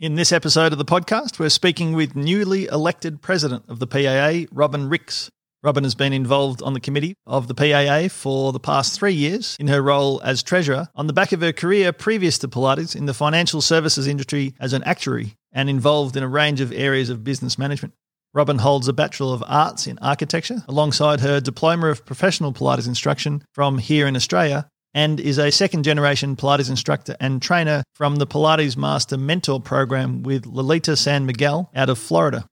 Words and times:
In 0.00 0.14
this 0.14 0.32
episode 0.32 0.72
of 0.72 0.78
the 0.78 0.84
podcast, 0.86 1.38
we're 1.38 1.50
speaking 1.50 1.92
with 1.92 2.16
newly 2.16 2.64
elected 2.64 3.20
president 3.20 3.64
of 3.68 3.80
the 3.80 3.86
PAA, 3.86 4.46
Robin 4.50 4.88
Rix. 4.88 5.28
Robin 5.62 5.84
has 5.84 5.94
been 5.94 6.14
involved 6.14 6.62
on 6.62 6.72
the 6.72 6.80
committee 6.80 7.12
of 7.26 7.48
the 7.48 7.54
PAA 7.54 8.08
for 8.08 8.50
the 8.50 8.58
past 8.58 8.98
three 8.98 9.12
years 9.12 9.58
in 9.60 9.68
her 9.68 9.82
role 9.82 10.18
as 10.24 10.42
treasurer 10.42 10.88
on 10.94 11.06
the 11.06 11.12
back 11.12 11.32
of 11.32 11.42
her 11.42 11.52
career 11.52 11.92
previous 11.92 12.38
to 12.38 12.48
Pilates 12.48 12.96
in 12.96 13.04
the 13.04 13.12
financial 13.12 13.60
services 13.60 14.06
industry 14.06 14.54
as 14.58 14.72
an 14.72 14.82
actuary 14.84 15.36
and 15.52 15.68
involved 15.68 16.16
in 16.16 16.22
a 16.22 16.28
range 16.28 16.62
of 16.62 16.72
areas 16.72 17.10
of 17.10 17.22
business 17.22 17.58
management. 17.58 17.92
Robin 18.32 18.56
holds 18.56 18.88
a 18.88 18.94
Bachelor 18.94 19.34
of 19.34 19.44
Arts 19.46 19.86
in 19.86 19.98
Architecture 19.98 20.64
alongside 20.66 21.20
her 21.20 21.42
Diploma 21.42 21.88
of 21.88 22.06
Professional 22.06 22.54
Pilates 22.54 22.88
Instruction 22.88 23.44
from 23.52 23.76
here 23.76 24.06
in 24.06 24.16
Australia 24.16 24.66
and 24.94 25.20
is 25.20 25.38
a 25.38 25.50
second 25.50 25.84
generation 25.84 26.36
Pilates 26.36 26.70
instructor 26.70 27.16
and 27.20 27.40
trainer 27.40 27.82
from 27.94 28.16
the 28.16 28.26
Pilates 28.26 28.76
Master 28.76 29.16
Mentor 29.16 29.60
program 29.60 30.22
with 30.22 30.46
Lolita 30.46 30.96
San 30.96 31.26
Miguel 31.26 31.70
out 31.74 31.88
of 31.88 31.98
Florida. 31.98 32.46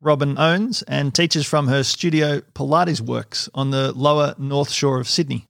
Robin 0.00 0.38
owns 0.38 0.82
and 0.82 1.14
teaches 1.14 1.46
from 1.46 1.66
her 1.68 1.82
studio 1.82 2.40
Pilates 2.54 3.00
Works 3.00 3.48
on 3.54 3.70
the 3.70 3.92
lower 3.92 4.34
North 4.38 4.70
Shore 4.70 5.00
of 5.00 5.08
Sydney. 5.08 5.46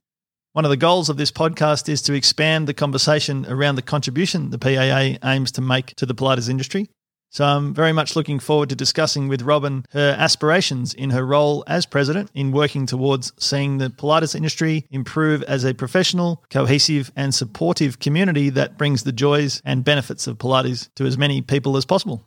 One 0.53 0.65
of 0.65 0.71
the 0.71 0.77
goals 0.77 1.09
of 1.09 1.17
this 1.17 1.31
podcast 1.31 1.87
is 1.87 2.01
to 2.03 2.13
expand 2.13 2.67
the 2.67 2.73
conversation 2.73 3.45
around 3.47 3.75
the 3.75 3.83
contribution 3.83 4.49
the 4.49 4.57
PAA 4.57 5.19
aims 5.23 5.51
to 5.53 5.61
make 5.61 5.95
to 5.97 6.05
the 6.07 6.15
Pilates 6.15 6.49
industry. 6.49 6.89
So 7.31 7.45
I'm 7.45 7.75
very 7.75 7.93
much 7.93 8.15
looking 8.15 8.39
forward 8.39 8.69
to 8.69 8.75
discussing 8.75 9.27
with 9.27 9.43
Robin 9.43 9.85
her 9.91 10.15
aspirations 10.17 10.95
in 10.95 11.11
her 11.11 11.23
role 11.23 11.63
as 11.67 11.85
president 11.85 12.31
in 12.33 12.51
working 12.51 12.87
towards 12.87 13.33
seeing 13.37 13.77
the 13.77 13.89
Pilates 13.89 14.33
industry 14.33 14.87
improve 14.89 15.43
as 15.43 15.63
a 15.63 15.75
professional, 15.75 16.43
cohesive, 16.49 17.11
and 17.15 17.33
supportive 17.33 17.99
community 17.99 18.49
that 18.49 18.79
brings 18.79 19.03
the 19.03 19.11
joys 19.11 19.61
and 19.63 19.83
benefits 19.83 20.25
of 20.25 20.39
Pilates 20.39 20.89
to 20.95 21.05
as 21.05 21.19
many 21.19 21.41
people 21.41 21.77
as 21.77 21.85
possible. 21.85 22.25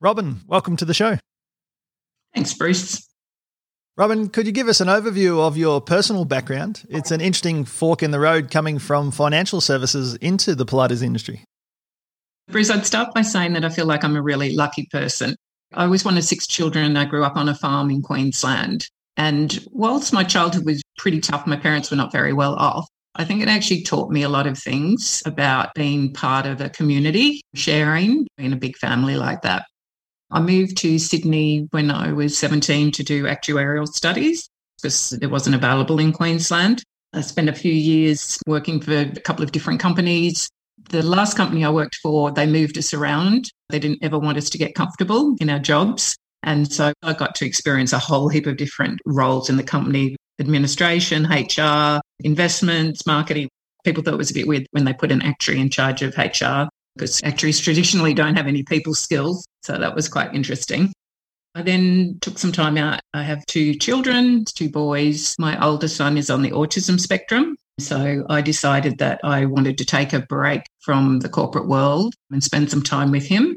Robin, 0.00 0.40
welcome 0.46 0.76
to 0.76 0.86
the 0.86 0.94
show. 0.94 1.18
Thanks, 2.34 2.54
Bruce. 2.54 3.06
Robin, 3.98 4.28
could 4.28 4.46
you 4.46 4.52
give 4.52 4.68
us 4.68 4.80
an 4.80 4.88
overview 4.88 5.40
of 5.40 5.56
your 5.56 5.80
personal 5.80 6.24
background? 6.24 6.86
It's 6.88 7.10
an 7.10 7.20
interesting 7.20 7.64
fork 7.64 8.02
in 8.02 8.12
the 8.12 8.20
road 8.20 8.50
coming 8.50 8.78
from 8.78 9.10
financial 9.10 9.60
services 9.60 10.14
into 10.14 10.54
the 10.54 10.64
Pilates 10.64 11.02
industry. 11.02 11.42
Bruce, 12.50 12.70
I'd 12.70 12.86
start 12.86 13.12
by 13.14 13.22
saying 13.22 13.52
that 13.52 13.64
I 13.64 13.68
feel 13.68 13.84
like 13.84 14.02
I'm 14.02 14.16
a 14.16 14.22
really 14.22 14.54
lucky 14.54 14.86
person. 14.90 15.36
I 15.74 15.86
was 15.86 16.04
one 16.04 16.16
of 16.16 16.24
six 16.24 16.46
children. 16.46 16.96
I 16.96 17.04
grew 17.04 17.22
up 17.22 17.36
on 17.36 17.48
a 17.48 17.54
farm 17.54 17.90
in 17.90 18.00
Queensland. 18.00 18.86
And 19.18 19.66
whilst 19.70 20.14
my 20.14 20.24
childhood 20.24 20.64
was 20.64 20.82
pretty 20.96 21.20
tough, 21.20 21.46
my 21.46 21.56
parents 21.56 21.90
were 21.90 21.96
not 21.96 22.10
very 22.10 22.32
well 22.32 22.54
off. 22.54 22.88
I 23.16 23.24
think 23.24 23.42
it 23.42 23.48
actually 23.48 23.82
taught 23.82 24.10
me 24.10 24.22
a 24.22 24.28
lot 24.28 24.46
of 24.46 24.56
things 24.56 25.22
about 25.26 25.74
being 25.74 26.12
part 26.12 26.46
of 26.46 26.60
a 26.60 26.70
community, 26.70 27.42
sharing 27.54 28.26
in 28.38 28.52
a 28.52 28.56
big 28.56 28.76
family 28.76 29.16
like 29.16 29.42
that. 29.42 29.64
I 30.30 30.40
moved 30.40 30.78
to 30.78 30.98
Sydney 30.98 31.66
when 31.70 31.90
I 31.90 32.12
was 32.12 32.38
17 32.38 32.92
to 32.92 33.02
do 33.02 33.24
actuarial 33.24 33.88
studies 33.88 34.48
because 34.80 35.12
it 35.20 35.26
wasn't 35.26 35.56
available 35.56 35.98
in 35.98 36.12
Queensland. 36.12 36.82
I 37.12 37.22
spent 37.22 37.48
a 37.48 37.54
few 37.54 37.72
years 37.72 38.38
working 38.46 38.80
for 38.80 38.92
a 38.92 39.20
couple 39.20 39.42
of 39.42 39.52
different 39.52 39.80
companies. 39.80 40.48
The 40.88 41.02
last 41.02 41.36
company 41.36 41.64
I 41.64 41.70
worked 41.70 41.96
for, 41.96 42.30
they 42.30 42.46
moved 42.46 42.78
us 42.78 42.94
around. 42.94 43.50
They 43.68 43.78
didn't 43.78 44.02
ever 44.02 44.18
want 44.18 44.38
us 44.38 44.48
to 44.50 44.58
get 44.58 44.74
comfortable 44.74 45.36
in 45.38 45.50
our 45.50 45.58
jobs. 45.58 46.16
And 46.44 46.72
so 46.72 46.92
I 47.02 47.12
got 47.12 47.34
to 47.36 47.46
experience 47.46 47.92
a 47.92 47.98
whole 47.98 48.28
heap 48.28 48.46
of 48.46 48.56
different 48.56 49.00
roles 49.04 49.50
in 49.50 49.56
the 49.56 49.62
company 49.62 50.16
administration, 50.40 51.26
HR, 51.26 52.00
investments, 52.20 53.06
marketing. 53.06 53.50
People 53.84 54.02
thought 54.02 54.14
it 54.14 54.18
was 54.18 54.30
a 54.30 54.34
bit 54.34 54.48
weird 54.48 54.66
when 54.70 54.84
they 54.84 54.94
put 54.94 55.12
an 55.12 55.20
actuary 55.22 55.60
in 55.60 55.68
charge 55.68 56.00
of 56.02 56.16
HR 56.16 56.68
because 56.96 57.20
actuaries 57.22 57.60
traditionally 57.60 58.14
don't 58.14 58.36
have 58.36 58.46
any 58.46 58.62
people 58.62 58.94
skills. 58.94 59.46
So 59.62 59.78
that 59.78 59.94
was 59.94 60.08
quite 60.08 60.34
interesting. 60.34 60.92
I 61.54 61.62
then 61.62 62.18
took 62.20 62.38
some 62.38 62.52
time 62.52 62.78
out. 62.78 63.00
I 63.14 63.22
have 63.22 63.44
two 63.46 63.74
children, 63.74 64.44
two 64.44 64.70
boys. 64.70 65.34
My 65.38 65.62
oldest 65.62 65.96
son 65.96 66.16
is 66.16 66.30
on 66.30 66.42
the 66.42 66.50
autism 66.52 67.00
spectrum. 67.00 67.56
So 67.78 68.26
I 68.28 68.40
decided 68.40 68.98
that 68.98 69.20
I 69.22 69.44
wanted 69.44 69.78
to 69.78 69.84
take 69.84 70.12
a 70.12 70.20
break 70.20 70.62
from 70.80 71.20
the 71.20 71.28
corporate 71.28 71.68
world 71.68 72.14
and 72.30 72.42
spend 72.42 72.70
some 72.70 72.82
time 72.82 73.10
with 73.10 73.26
him. 73.26 73.56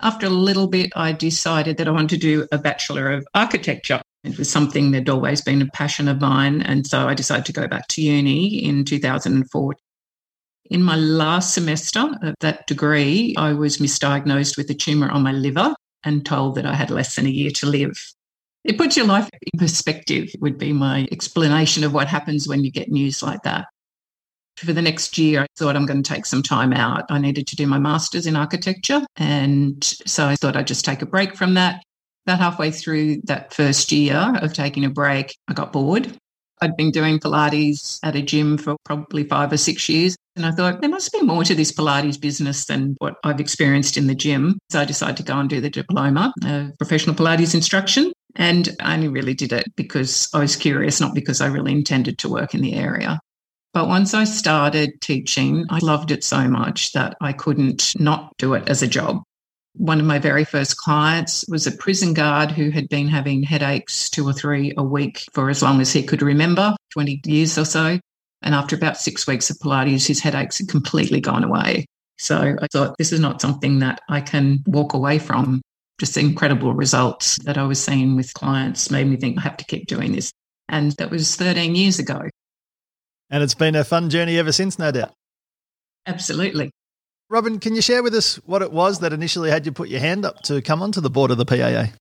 After 0.00 0.26
a 0.26 0.30
little 0.30 0.66
bit, 0.66 0.92
I 0.96 1.12
decided 1.12 1.76
that 1.76 1.88
I 1.88 1.92
wanted 1.92 2.10
to 2.10 2.16
do 2.18 2.48
a 2.50 2.58
Bachelor 2.58 3.12
of 3.12 3.26
Architecture. 3.34 4.00
It 4.24 4.38
was 4.38 4.50
something 4.50 4.90
that 4.90 5.00
had 5.00 5.08
always 5.08 5.42
been 5.42 5.62
a 5.62 5.66
passion 5.66 6.08
of 6.08 6.20
mine. 6.20 6.62
And 6.62 6.86
so 6.86 7.06
I 7.06 7.14
decided 7.14 7.46
to 7.46 7.52
go 7.52 7.68
back 7.68 7.88
to 7.88 8.02
uni 8.02 8.64
in 8.64 8.84
2004 8.84 9.74
in 10.70 10.82
my 10.82 10.96
last 10.96 11.54
semester 11.54 12.10
of 12.22 12.34
that 12.40 12.66
degree, 12.66 13.34
I 13.36 13.52
was 13.52 13.78
misdiagnosed 13.78 14.56
with 14.56 14.70
a 14.70 14.74
tumour 14.74 15.10
on 15.10 15.22
my 15.22 15.32
liver 15.32 15.74
and 16.02 16.24
told 16.24 16.54
that 16.54 16.66
I 16.66 16.74
had 16.74 16.90
less 16.90 17.16
than 17.16 17.26
a 17.26 17.30
year 17.30 17.50
to 17.52 17.66
live. 17.66 18.13
It 18.64 18.78
puts 18.78 18.96
your 18.96 19.06
life 19.06 19.28
in 19.52 19.58
perspective, 19.58 20.30
would 20.40 20.58
be 20.58 20.72
my 20.72 21.06
explanation 21.12 21.84
of 21.84 21.92
what 21.92 22.08
happens 22.08 22.48
when 22.48 22.64
you 22.64 22.70
get 22.70 22.90
news 22.90 23.22
like 23.22 23.42
that. 23.42 23.66
For 24.56 24.72
the 24.72 24.82
next 24.82 25.18
year, 25.18 25.42
I 25.42 25.46
thought 25.58 25.76
I'm 25.76 25.86
going 25.86 26.02
to 26.02 26.14
take 26.14 26.26
some 26.26 26.42
time 26.42 26.72
out. 26.72 27.04
I 27.10 27.18
needed 27.18 27.46
to 27.48 27.56
do 27.56 27.66
my 27.66 27.78
master's 27.78 28.26
in 28.26 28.36
architecture. 28.36 29.02
And 29.16 29.82
so 30.06 30.26
I 30.26 30.36
thought 30.36 30.56
I'd 30.56 30.66
just 30.66 30.84
take 30.84 31.02
a 31.02 31.06
break 31.06 31.36
from 31.36 31.54
that. 31.54 31.82
About 32.26 32.38
halfway 32.38 32.70
through 32.70 33.20
that 33.24 33.52
first 33.52 33.92
year 33.92 34.38
of 34.40 34.54
taking 34.54 34.84
a 34.84 34.90
break, 34.90 35.36
I 35.48 35.52
got 35.52 35.72
bored 35.72 36.16
I'd 36.64 36.76
been 36.76 36.90
doing 36.90 37.18
Pilates 37.18 37.98
at 38.02 38.16
a 38.16 38.22
gym 38.22 38.56
for 38.56 38.76
probably 38.84 39.24
five 39.24 39.52
or 39.52 39.56
six 39.56 39.88
years. 39.88 40.16
And 40.36 40.46
I 40.46 40.50
thought 40.50 40.80
there 40.80 40.90
must 40.90 41.12
be 41.12 41.22
more 41.22 41.44
to 41.44 41.54
this 41.54 41.70
Pilates 41.70 42.20
business 42.20 42.64
than 42.64 42.96
what 42.98 43.16
I've 43.22 43.38
experienced 43.38 43.96
in 43.96 44.06
the 44.06 44.14
gym. 44.14 44.58
So 44.70 44.80
I 44.80 44.84
decided 44.84 45.18
to 45.18 45.22
go 45.22 45.38
and 45.38 45.48
do 45.48 45.60
the 45.60 45.70
diploma 45.70 46.32
of 46.42 46.76
professional 46.78 47.14
Pilates 47.14 47.54
instruction. 47.54 48.12
And 48.36 48.68
I 48.80 48.94
only 48.94 49.08
really 49.08 49.34
did 49.34 49.52
it 49.52 49.74
because 49.76 50.28
I 50.34 50.40
was 50.40 50.56
curious, 50.56 51.00
not 51.00 51.14
because 51.14 51.40
I 51.40 51.46
really 51.46 51.72
intended 51.72 52.18
to 52.18 52.28
work 52.28 52.54
in 52.54 52.60
the 52.60 52.74
area. 52.74 53.20
But 53.72 53.88
once 53.88 54.14
I 54.14 54.24
started 54.24 55.00
teaching, 55.00 55.66
I 55.68 55.78
loved 55.78 56.10
it 56.10 56.22
so 56.22 56.48
much 56.48 56.92
that 56.92 57.16
I 57.20 57.32
couldn't 57.32 57.92
not 57.98 58.32
do 58.38 58.54
it 58.54 58.68
as 58.68 58.82
a 58.82 58.88
job. 58.88 59.22
One 59.76 59.98
of 59.98 60.06
my 60.06 60.20
very 60.20 60.44
first 60.44 60.76
clients 60.76 61.44
was 61.48 61.66
a 61.66 61.72
prison 61.72 62.14
guard 62.14 62.52
who 62.52 62.70
had 62.70 62.88
been 62.88 63.08
having 63.08 63.42
headaches 63.42 64.08
two 64.08 64.24
or 64.24 64.32
three 64.32 64.72
a 64.76 64.84
week 64.84 65.24
for 65.32 65.50
as 65.50 65.62
long 65.62 65.80
as 65.80 65.92
he 65.92 66.04
could 66.04 66.22
remember 66.22 66.76
20 66.92 67.20
years 67.26 67.58
or 67.58 67.64
so. 67.64 67.98
And 68.42 68.54
after 68.54 68.76
about 68.76 68.98
six 68.98 69.26
weeks 69.26 69.50
of 69.50 69.58
Pilates, 69.58 70.06
his 70.06 70.20
headaches 70.20 70.58
had 70.58 70.68
completely 70.68 71.20
gone 71.20 71.42
away. 71.42 71.86
So 72.18 72.56
I 72.60 72.66
thought, 72.72 72.96
this 72.98 73.12
is 73.12 73.18
not 73.18 73.40
something 73.40 73.80
that 73.80 74.00
I 74.08 74.20
can 74.20 74.62
walk 74.66 74.94
away 74.94 75.18
from. 75.18 75.62
Just 76.00 76.16
incredible 76.16 76.74
results 76.74 77.36
that 77.44 77.56
I 77.56 77.64
was 77.64 77.82
seeing 77.82 78.16
with 78.16 78.34
clients 78.34 78.90
made 78.90 79.06
me 79.06 79.16
think 79.16 79.38
I 79.38 79.42
have 79.42 79.56
to 79.58 79.64
keep 79.64 79.86
doing 79.86 80.12
this. 80.12 80.32
And 80.68 80.92
that 80.92 81.10
was 81.10 81.36
13 81.36 81.74
years 81.74 81.98
ago. 81.98 82.22
And 83.30 83.42
it's 83.42 83.54
been 83.54 83.74
a 83.74 83.84
fun 83.84 84.10
journey 84.10 84.38
ever 84.38 84.52
since, 84.52 84.78
no 84.78 84.90
doubt. 84.90 85.12
Absolutely. 86.06 86.70
Robin, 87.30 87.58
can 87.58 87.74
you 87.74 87.80
share 87.80 88.02
with 88.02 88.14
us 88.14 88.36
what 88.44 88.62
it 88.62 88.70
was 88.70 89.00
that 89.00 89.12
initially 89.12 89.50
had 89.50 89.66
you 89.66 89.72
put 89.72 89.88
your 89.88 90.00
hand 90.00 90.24
up 90.24 90.42
to 90.42 90.60
come 90.60 90.82
onto 90.82 91.00
the 91.00 91.10
board 91.10 91.30
of 91.30 91.38
the 91.38 91.46
PAA? 91.46 91.92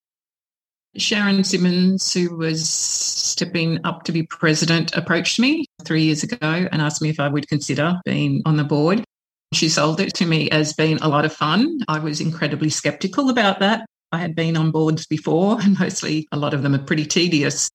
Sharon 0.96 1.44
Simmons, 1.44 2.14
who 2.14 2.36
was 2.36 2.70
stepping 2.70 3.80
up 3.84 4.04
to 4.04 4.12
be 4.12 4.24
president, 4.24 4.96
approached 4.96 5.40
me 5.40 5.66
three 5.84 6.04
years 6.04 6.24
ago 6.24 6.68
and 6.72 6.82
asked 6.82 7.02
me 7.02 7.10
if 7.10 7.20
I 7.20 7.30
would 7.30 7.48
consider 7.48 8.00
being 8.06 8.42
on 8.46 8.58
the 8.58 8.64
board. 8.64 9.04
She 9.54 9.70
sold 9.70 10.00
it 10.00 10.14
to 10.16 10.26
me 10.26 10.50
as 10.50 10.74
being 10.74 10.98
a 11.02 11.08
lot 11.08 11.26
of 11.26 11.34
fun. 11.34 11.80
I 11.88 12.00
was 12.00 12.20
incredibly 12.20 12.70
skeptical 12.70 13.30
about 13.30 13.60
that. 13.60 13.86
I 14.12 14.20
had 14.20 14.36
been 14.36 14.58
on 14.58 14.72
boards 14.72 15.06
before, 15.08 15.60
and 15.64 15.80
mostly 15.80 16.28
a 16.32 16.38
lot 16.38 16.54
of 16.54 16.64
them 16.64 16.76
are 16.76 16.84
pretty 16.84 17.06
tedious. 17.06 17.70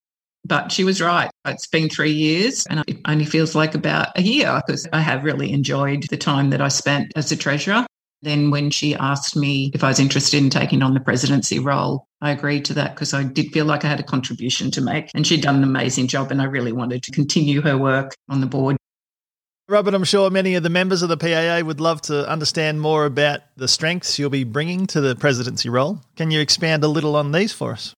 But 0.45 0.71
she 0.71 0.85
was 0.85 1.01
right. 1.01 1.29
It's 1.45 1.67
been 1.67 1.89
three 1.89 2.13
years 2.13 2.65
and 2.69 2.81
it 2.87 2.97
only 3.05 3.25
feels 3.25 3.55
like 3.55 3.75
about 3.75 4.17
a 4.17 4.21
year 4.21 4.61
because 4.65 4.87
I 4.93 5.01
have 5.01 5.25
really 5.25 5.51
enjoyed 5.51 6.05
the 6.09 6.17
time 6.17 6.49
that 6.51 6.61
I 6.61 6.69
spent 6.69 7.11
as 7.17 7.31
a 7.31 7.35
treasurer. 7.35 7.85
Then, 8.21 8.49
when 8.49 8.69
she 8.69 8.95
asked 8.95 9.35
me 9.35 9.71
if 9.73 9.83
I 9.83 9.89
was 9.89 9.99
interested 9.99 10.41
in 10.41 10.49
taking 10.49 10.81
on 10.81 10.93
the 10.93 10.99
presidency 10.99 11.59
role, 11.59 12.05
I 12.21 12.31
agreed 12.31 12.65
to 12.65 12.73
that 12.73 12.95
because 12.95 13.13
I 13.13 13.23
did 13.23 13.51
feel 13.51 13.65
like 13.65 13.85
I 13.85 13.89
had 13.89 13.99
a 13.99 14.03
contribution 14.03 14.71
to 14.71 14.81
make. 14.81 15.09
And 15.13 15.25
she'd 15.25 15.41
done 15.41 15.55
an 15.55 15.63
amazing 15.63 16.07
job, 16.07 16.31
and 16.31 16.41
I 16.41 16.45
really 16.45 16.73
wanted 16.73 17.03
to 17.03 17.11
continue 17.11 17.61
her 17.61 17.77
work 17.77 18.15
on 18.27 18.41
the 18.41 18.47
board. 18.47 18.78
Robert, 19.69 19.93
I'm 19.93 20.03
sure 20.03 20.31
many 20.31 20.55
of 20.55 20.63
the 20.63 20.69
members 20.71 21.03
of 21.03 21.09
the 21.09 21.17
PAA 21.17 21.63
would 21.63 21.79
love 21.79 22.01
to 22.03 22.27
understand 22.27 22.81
more 22.81 23.05
about 23.05 23.41
the 23.55 23.67
strengths 23.67 24.17
you'll 24.17 24.31
be 24.31 24.43
bringing 24.43 24.87
to 24.87 24.99
the 24.99 25.15
presidency 25.15 25.69
role. 25.69 26.01
Can 26.15 26.31
you 26.31 26.41
expand 26.41 26.83
a 26.83 26.87
little 26.87 27.15
on 27.15 27.31
these 27.31 27.53
for 27.53 27.73
us? 27.73 27.93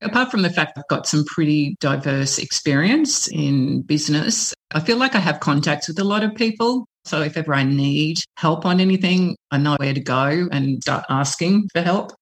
Apart 0.00 0.30
from 0.30 0.40
the 0.40 0.48
fact 0.48 0.78
I've 0.78 0.88
got 0.88 1.06
some 1.06 1.26
pretty 1.26 1.76
diverse 1.80 2.38
experience 2.38 3.28
in 3.28 3.82
business, 3.82 4.54
I 4.70 4.80
feel 4.80 4.96
like 4.96 5.14
I 5.14 5.18
have 5.18 5.40
contacts 5.40 5.86
with 5.86 5.98
a 5.98 6.04
lot 6.04 6.24
of 6.24 6.34
people. 6.34 6.86
So 7.04 7.20
if 7.20 7.36
ever 7.36 7.52
I 7.52 7.62
need 7.62 8.20
help 8.38 8.64
on 8.64 8.80
anything, 8.80 9.36
I 9.50 9.58
know 9.58 9.76
where 9.78 9.92
to 9.92 10.00
go 10.00 10.48
and 10.50 10.82
start 10.82 11.04
asking 11.10 11.68
for 11.74 11.82
help. 11.82 12.14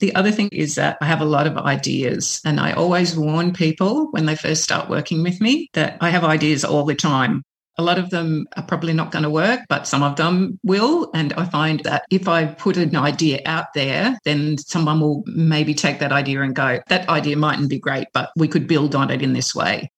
The 0.00 0.14
other 0.14 0.32
thing 0.32 0.48
is 0.52 0.74
that 0.76 0.96
I 1.02 1.06
have 1.06 1.20
a 1.20 1.26
lot 1.26 1.46
of 1.46 1.58
ideas, 1.58 2.40
and 2.46 2.60
I 2.60 2.72
always 2.72 3.14
warn 3.14 3.52
people 3.52 4.10
when 4.12 4.24
they 4.24 4.36
first 4.36 4.62
start 4.62 4.88
working 4.88 5.22
with 5.22 5.38
me 5.42 5.68
that 5.74 5.98
I 6.00 6.08
have 6.08 6.24
ideas 6.24 6.64
all 6.64 6.86
the 6.86 6.94
time. 6.94 7.42
A 7.78 7.82
lot 7.82 7.98
of 7.98 8.10
them 8.10 8.46
are 8.56 8.62
probably 8.62 8.94
not 8.94 9.10
going 9.10 9.24
to 9.24 9.30
work, 9.30 9.60
but 9.68 9.86
some 9.86 10.02
of 10.02 10.16
them 10.16 10.58
will. 10.62 11.10
And 11.12 11.32
I 11.34 11.44
find 11.44 11.80
that 11.80 12.04
if 12.10 12.26
I 12.26 12.46
put 12.46 12.76
an 12.76 12.96
idea 12.96 13.40
out 13.44 13.74
there, 13.74 14.18
then 14.24 14.56
someone 14.58 15.00
will 15.00 15.24
maybe 15.26 15.74
take 15.74 15.98
that 15.98 16.12
idea 16.12 16.40
and 16.42 16.54
go, 16.54 16.80
that 16.88 17.08
idea 17.08 17.36
mightn't 17.36 17.68
be 17.68 17.78
great, 17.78 18.06
but 18.14 18.30
we 18.36 18.48
could 18.48 18.66
build 18.66 18.94
on 18.94 19.10
it 19.10 19.20
in 19.20 19.34
this 19.34 19.54
way. 19.54 19.90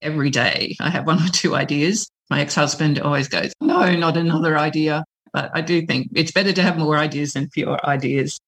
Every 0.00 0.30
day 0.30 0.76
I 0.80 0.90
have 0.90 1.06
one 1.08 1.22
or 1.22 1.28
two 1.28 1.56
ideas. 1.56 2.08
My 2.30 2.40
ex 2.40 2.54
husband 2.54 3.00
always 3.00 3.28
goes, 3.28 3.52
no, 3.60 3.94
not 3.94 4.16
another 4.16 4.56
idea. 4.56 5.04
But 5.32 5.50
I 5.52 5.62
do 5.62 5.84
think 5.84 6.10
it's 6.14 6.30
better 6.30 6.52
to 6.52 6.62
have 6.62 6.78
more 6.78 6.96
ideas 6.96 7.32
than 7.32 7.48
fewer 7.50 7.84
ideas. 7.84 8.38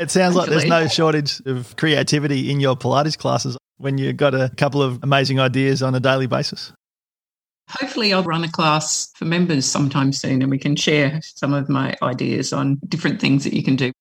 It 0.00 0.10
sounds 0.10 0.34
like 0.34 0.50
there's 0.50 0.64
no 0.64 0.88
shortage 0.88 1.40
of 1.46 1.76
creativity 1.76 2.50
in 2.50 2.58
your 2.58 2.74
Pilates 2.74 3.16
classes 3.16 3.56
when 3.76 3.96
you've 3.98 4.16
got 4.16 4.34
a 4.34 4.50
couple 4.56 4.82
of 4.82 4.98
amazing 5.04 5.38
ideas 5.38 5.82
on 5.82 5.94
a 5.94 6.00
daily 6.00 6.26
basis. 6.26 6.72
Hopefully, 7.70 8.12
I'll 8.12 8.22
run 8.22 8.44
a 8.44 8.50
class 8.50 9.10
for 9.14 9.24
members 9.24 9.64
sometime 9.66 10.12
soon 10.12 10.42
and 10.42 10.50
we 10.50 10.58
can 10.58 10.76
share 10.76 11.20
some 11.22 11.52
of 11.52 11.68
my 11.68 11.96
ideas 12.02 12.52
on 12.52 12.78
different 12.88 13.20
things 13.20 13.44
that 13.44 13.54
you 13.54 13.62
can 13.62 13.76
do. 13.76 13.92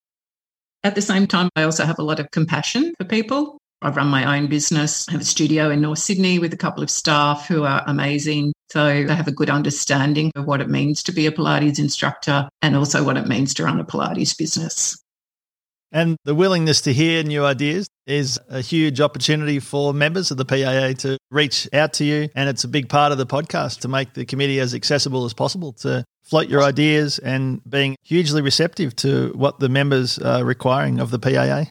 At 0.83 0.95
the 0.95 1.01
same 1.01 1.27
time, 1.27 1.49
I 1.55 1.63
also 1.63 1.85
have 1.85 1.97
a 1.97 2.03
lot 2.03 2.19
of 2.19 2.29
compassion 2.31 2.93
for 2.97 3.05
people. 3.05 3.57
I 3.81 3.89
run 3.89 4.07
my 4.07 4.37
own 4.37 4.47
business, 4.47 5.07
I 5.09 5.11
have 5.11 5.21
a 5.21 5.25
studio 5.25 5.69
in 5.69 5.81
North 5.81 5.99
Sydney 5.99 6.39
with 6.39 6.53
a 6.53 6.57
couple 6.57 6.83
of 6.83 6.89
staff 6.89 7.47
who 7.47 7.65
are 7.65 7.83
amazing. 7.85 8.53
So 8.71 8.85
I 8.85 9.11
have 9.11 9.27
a 9.27 9.31
good 9.31 9.49
understanding 9.49 10.31
of 10.35 10.45
what 10.45 10.61
it 10.61 10.69
means 10.69 11.03
to 11.03 11.11
be 11.11 11.27
a 11.27 11.31
Pilates 11.31 11.79
instructor 11.79 12.47
and 12.61 12.77
also 12.77 13.03
what 13.03 13.17
it 13.17 13.27
means 13.27 13.53
to 13.55 13.65
run 13.65 13.81
a 13.81 13.83
Pilates 13.83 14.37
business. 14.37 14.97
And 15.91 16.15
the 16.23 16.33
willingness 16.33 16.79
to 16.81 16.93
hear 16.93 17.23
new 17.23 17.43
ideas 17.43 17.87
is 18.05 18.39
a 18.49 18.61
huge 18.61 18.99
opportunity 18.99 19.59
for 19.59 19.93
members 19.93 20.31
of 20.31 20.37
the 20.37 20.45
PAA 20.45 20.93
to 20.99 21.17
reach 21.31 21.67
out 21.73 21.93
to 21.93 22.03
you. 22.03 22.29
And 22.35 22.49
it's 22.49 22.63
a 22.63 22.67
big 22.67 22.89
part 22.89 23.11
of 23.11 23.17
the 23.17 23.25
podcast 23.25 23.79
to 23.81 23.87
make 23.87 24.13
the 24.13 24.25
committee 24.25 24.59
as 24.59 24.73
accessible 24.73 25.25
as 25.25 25.33
possible 25.33 25.73
to 25.73 26.03
float 26.23 26.49
your 26.49 26.63
ideas 26.63 27.19
and 27.19 27.61
being 27.69 27.95
hugely 28.03 28.41
receptive 28.41 28.95
to 28.97 29.31
what 29.35 29.59
the 29.59 29.69
members 29.69 30.17
are 30.19 30.43
requiring 30.43 30.99
of 30.99 31.11
the 31.11 31.19
PAA. 31.19 31.65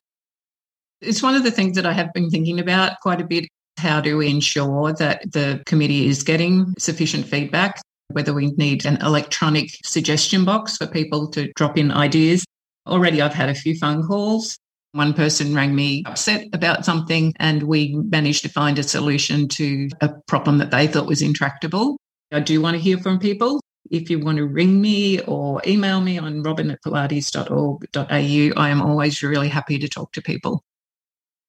It's 1.00 1.22
one 1.22 1.34
of 1.34 1.42
the 1.42 1.50
things 1.50 1.76
that 1.76 1.86
I 1.86 1.92
have 1.92 2.12
been 2.12 2.30
thinking 2.30 2.60
about 2.60 3.00
quite 3.00 3.20
a 3.20 3.24
bit. 3.24 3.46
How 3.78 4.00
do 4.00 4.18
we 4.18 4.28
ensure 4.28 4.92
that 4.94 5.32
the 5.32 5.62
committee 5.66 6.06
is 6.06 6.22
getting 6.22 6.74
sufficient 6.78 7.26
feedback? 7.26 7.80
Whether 8.08 8.34
we 8.34 8.52
need 8.52 8.84
an 8.84 8.98
electronic 9.00 9.70
suggestion 9.84 10.44
box 10.44 10.76
for 10.76 10.86
people 10.86 11.28
to 11.28 11.50
drop 11.54 11.78
in 11.78 11.90
ideas 11.90 12.44
Already, 12.86 13.22
I've 13.22 13.34
had 13.34 13.48
a 13.48 13.54
few 13.54 13.76
phone 13.76 14.06
calls. 14.06 14.58
One 14.92 15.14
person 15.14 15.54
rang 15.54 15.74
me 15.74 16.02
upset 16.04 16.48
about 16.52 16.84
something, 16.84 17.32
and 17.38 17.62
we 17.62 17.94
managed 17.94 18.42
to 18.42 18.50
find 18.50 18.78
a 18.78 18.82
solution 18.82 19.48
to 19.48 19.88
a 20.00 20.10
problem 20.26 20.58
that 20.58 20.70
they 20.70 20.86
thought 20.86 21.06
was 21.06 21.22
intractable. 21.22 21.96
I 22.30 22.40
do 22.40 22.60
want 22.60 22.76
to 22.76 22.82
hear 22.82 22.98
from 22.98 23.18
people. 23.18 23.60
If 23.90 24.10
you 24.10 24.20
want 24.20 24.38
to 24.38 24.46
ring 24.46 24.80
me 24.80 25.20
or 25.20 25.62
email 25.66 26.00
me 26.00 26.18
on 26.18 26.42
robin 26.42 26.70
at 26.70 26.82
pilates.org.au, 26.82 28.60
I 28.62 28.68
am 28.68 28.82
always 28.82 29.22
really 29.22 29.48
happy 29.48 29.78
to 29.78 29.88
talk 29.88 30.12
to 30.12 30.22
people. 30.22 30.62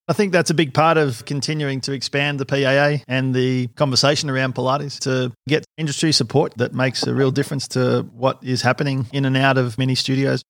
I 0.08 0.14
think 0.14 0.34
that's 0.34 0.50
a 0.50 0.54
big 0.54 0.74
part 0.74 0.98
of 0.98 1.24
continuing 1.26 1.80
to 1.82 1.94
expand 1.94 2.40
the 2.40 2.46
PAA 2.46 3.04
and 3.08 3.34
the 3.34 3.68
conversation 3.76 4.30
around 4.30 4.56
Pilates 4.56 5.00
to 5.02 5.32
get 5.48 5.64
industry 5.78 6.12
support 6.12 6.58
that 6.58 6.74
makes 6.74 7.04
a 7.08 7.14
real 7.14 7.32
difference 7.32 7.70
to 7.70 8.02
what 8.14 8.40
is 8.44 8.62
happening 8.62 9.06
in 9.14 9.24
and 9.24 9.38
out 9.38 9.58
of 9.58 9.78
many 9.78 9.96
studios 9.96 10.44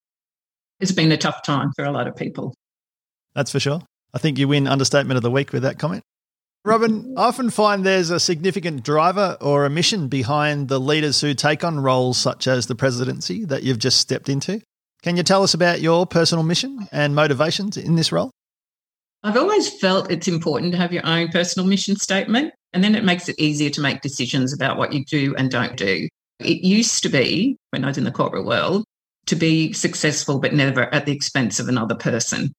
it's 0.83 0.91
been 0.91 1.11
a 1.13 1.17
tough 1.17 1.43
time 1.43 1.71
for 1.75 1.85
a 1.85 1.91
lot 1.91 2.07
of 2.07 2.15
people. 2.15 2.53
That's 3.35 3.51
for 3.51 3.59
sure. 3.59 3.81
I 4.13 4.19
think 4.19 4.37
you 4.37 4.47
win 4.47 4.67
understatement 4.67 5.17
of 5.17 5.23
the 5.23 5.31
week 5.31 5.53
with 5.53 5.63
that 5.63 5.79
comment. 5.79 6.03
Robin, 6.65 7.15
I 7.17 7.23
often 7.23 7.49
find 7.49 7.85
there's 7.85 8.09
a 8.09 8.19
significant 8.19 8.83
driver 8.83 9.37
or 9.41 9.65
a 9.65 9.69
mission 9.69 10.07
behind 10.07 10.69
the 10.69 10.79
leaders 10.79 11.19
who 11.19 11.33
take 11.33 11.63
on 11.63 11.79
roles 11.79 12.17
such 12.17 12.47
as 12.47 12.67
the 12.67 12.75
presidency 12.75 13.43
that 13.45 13.63
you've 13.63 13.79
just 13.79 13.99
stepped 13.99 14.29
into. 14.29 14.61
Can 15.01 15.17
you 15.17 15.23
tell 15.23 15.43
us 15.43 15.53
about 15.53 15.81
your 15.81 16.05
personal 16.05 16.43
mission 16.43 16.87
and 16.93 17.13
motivations 17.13 17.75
in 17.75 17.95
this 17.97 18.13
role? 18.13 18.31
I've 19.23 19.35
always 19.35 19.77
felt 19.79 20.09
it's 20.09 20.29
important 20.29 20.71
to 20.71 20.77
have 20.77 20.93
your 20.93 21.05
own 21.05 21.27
personal 21.29 21.67
mission 21.67 21.97
statement, 21.97 22.53
and 22.71 22.81
then 22.81 22.95
it 22.95 23.03
makes 23.03 23.27
it 23.27 23.39
easier 23.39 23.69
to 23.71 23.81
make 23.81 24.01
decisions 24.01 24.53
about 24.53 24.77
what 24.77 24.93
you 24.93 25.03
do 25.03 25.35
and 25.37 25.51
don't 25.51 25.75
do. 25.75 26.07
It 26.39 26.63
used 26.63 27.03
to 27.03 27.09
be, 27.09 27.57
when 27.71 27.83
I 27.83 27.87
was 27.87 27.97
in 27.97 28.05
the 28.05 28.11
corporate 28.11 28.45
world, 28.45 28.85
to 29.25 29.35
be 29.35 29.73
successful, 29.73 30.39
but 30.39 30.53
never 30.53 30.93
at 30.93 31.05
the 31.05 31.11
expense 31.11 31.59
of 31.59 31.67
another 31.67 31.95
person. 31.95 32.53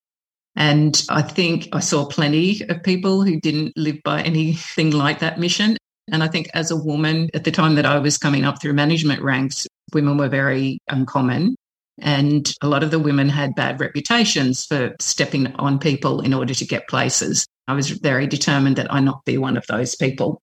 And 0.56 1.04
I 1.08 1.22
think 1.22 1.68
I 1.72 1.80
saw 1.80 2.06
plenty 2.06 2.62
of 2.68 2.82
people 2.82 3.22
who 3.22 3.40
didn't 3.40 3.76
live 3.76 3.98
by 4.04 4.22
anything 4.22 4.92
like 4.92 5.18
that 5.18 5.38
mission. 5.38 5.76
And 6.10 6.22
I 6.22 6.28
think 6.28 6.48
as 6.54 6.70
a 6.70 6.76
woman, 6.76 7.30
at 7.34 7.44
the 7.44 7.50
time 7.50 7.74
that 7.76 7.86
I 7.86 7.98
was 7.98 8.18
coming 8.18 8.44
up 8.44 8.60
through 8.60 8.74
management 8.74 9.22
ranks, 9.22 9.66
women 9.92 10.16
were 10.16 10.28
very 10.28 10.78
uncommon. 10.88 11.56
And 12.00 12.52
a 12.60 12.68
lot 12.68 12.82
of 12.82 12.90
the 12.90 12.98
women 12.98 13.28
had 13.28 13.54
bad 13.54 13.80
reputations 13.80 14.66
for 14.66 14.94
stepping 15.00 15.54
on 15.56 15.78
people 15.78 16.20
in 16.20 16.34
order 16.34 16.54
to 16.54 16.64
get 16.64 16.88
places. 16.88 17.46
I 17.68 17.74
was 17.74 17.90
very 17.90 18.26
determined 18.26 18.76
that 18.76 18.92
I 18.92 19.00
not 19.00 19.24
be 19.24 19.38
one 19.38 19.56
of 19.56 19.66
those 19.66 19.94
people. 19.94 20.40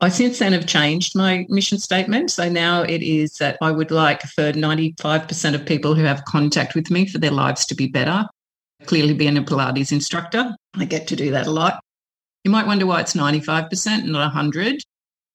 I 0.00 0.08
since 0.08 0.40
then 0.40 0.52
have 0.52 0.66
changed 0.66 1.16
my 1.16 1.46
mission 1.48 1.78
statement. 1.78 2.30
So 2.32 2.48
now 2.48 2.82
it 2.82 3.02
is 3.02 3.36
that 3.36 3.56
I 3.60 3.70
would 3.70 3.92
like 3.92 4.22
for 4.22 4.52
95% 4.52 5.54
of 5.54 5.66
people 5.66 5.94
who 5.94 6.02
have 6.02 6.24
contact 6.24 6.74
with 6.74 6.90
me 6.90 7.06
for 7.06 7.18
their 7.18 7.30
lives 7.30 7.66
to 7.66 7.74
be 7.74 7.86
better. 7.86 8.26
Clearly, 8.86 9.14
being 9.14 9.36
a 9.36 9.42
Pilates 9.42 9.92
instructor, 9.92 10.54
I 10.74 10.84
get 10.84 11.06
to 11.08 11.16
do 11.16 11.30
that 11.32 11.46
a 11.46 11.50
lot. 11.50 11.80
You 12.44 12.50
might 12.50 12.66
wonder 12.66 12.86
why 12.86 13.00
it's 13.00 13.14
95%, 13.14 14.04
not 14.04 14.20
100. 14.20 14.82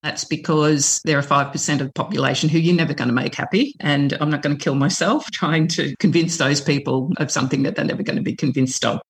That's 0.03 0.25
because 0.25 1.01
there 1.05 1.17
are 1.17 1.23
5% 1.23 1.81
of 1.81 1.87
the 1.87 1.93
population 1.93 2.49
who 2.49 2.59
you're 2.59 2.75
never 2.75 2.93
going 2.93 3.07
to 3.07 3.13
make 3.13 3.33
happy. 3.33 3.75
And 3.79 4.13
I'm 4.19 4.29
not 4.29 4.41
going 4.41 4.57
to 4.57 4.63
kill 4.63 4.75
myself 4.75 5.29
trying 5.31 5.67
to 5.69 5.95
convince 5.97 6.37
those 6.37 6.61
people 6.61 7.11
of 7.17 7.31
something 7.31 7.63
that 7.63 7.75
they're 7.75 7.85
never 7.85 8.03
going 8.03 8.17
to 8.17 8.21
be 8.21 8.35
convinced 8.35 8.85
of. 8.85 9.01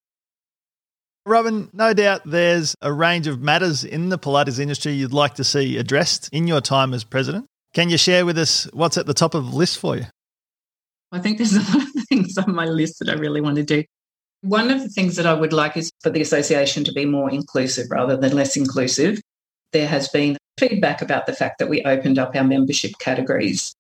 Robin, 1.25 1.69
no 1.73 1.93
doubt 1.93 2.21
there's 2.23 2.73
a 2.81 2.93
range 2.93 3.27
of 3.27 3.41
matters 3.41 3.83
in 3.83 4.07
the 4.07 4.17
Pilates 4.17 4.59
industry 4.59 4.93
you'd 4.93 5.11
like 5.11 5.35
to 5.35 5.43
see 5.43 5.77
addressed 5.77 6.29
in 6.31 6.47
your 6.47 6.61
time 6.61 6.93
as 6.93 7.03
president. 7.03 7.47
Can 7.73 7.89
you 7.89 7.97
share 7.97 8.25
with 8.25 8.37
us 8.37 8.63
what's 8.71 8.97
at 8.97 9.07
the 9.07 9.13
top 9.13 9.35
of 9.35 9.51
the 9.51 9.57
list 9.57 9.77
for 9.77 9.97
you? 9.97 10.05
I 11.11 11.19
think 11.19 11.37
there's 11.37 11.53
a 11.55 11.77
lot 11.77 11.83
of 11.83 12.03
things 12.07 12.37
on 12.37 12.55
my 12.55 12.65
list 12.65 12.99
that 12.99 13.09
I 13.09 13.13
really 13.13 13.41
want 13.41 13.57
to 13.57 13.63
do. 13.63 13.83
One 14.41 14.69
of 14.71 14.81
the 14.81 14.89
things 14.89 15.15
that 15.15 15.25
I 15.25 15.33
would 15.33 15.53
like 15.53 15.77
is 15.77 15.91
for 16.01 16.09
the 16.09 16.21
association 16.21 16.83
to 16.85 16.93
be 16.93 17.05
more 17.05 17.29
inclusive 17.29 17.87
rather 17.89 18.15
than 18.15 18.35
less 18.35 18.55
inclusive. 18.55 19.19
There 19.73 19.87
has 19.87 20.07
been 20.09 20.37
feedback 20.57 21.01
about 21.01 21.25
the 21.25 21.33
fact 21.33 21.59
that 21.59 21.69
we 21.69 21.83
opened 21.83 22.19
up 22.19 22.35
our 22.35 22.43
membership 22.43 22.91
categories 22.99 23.75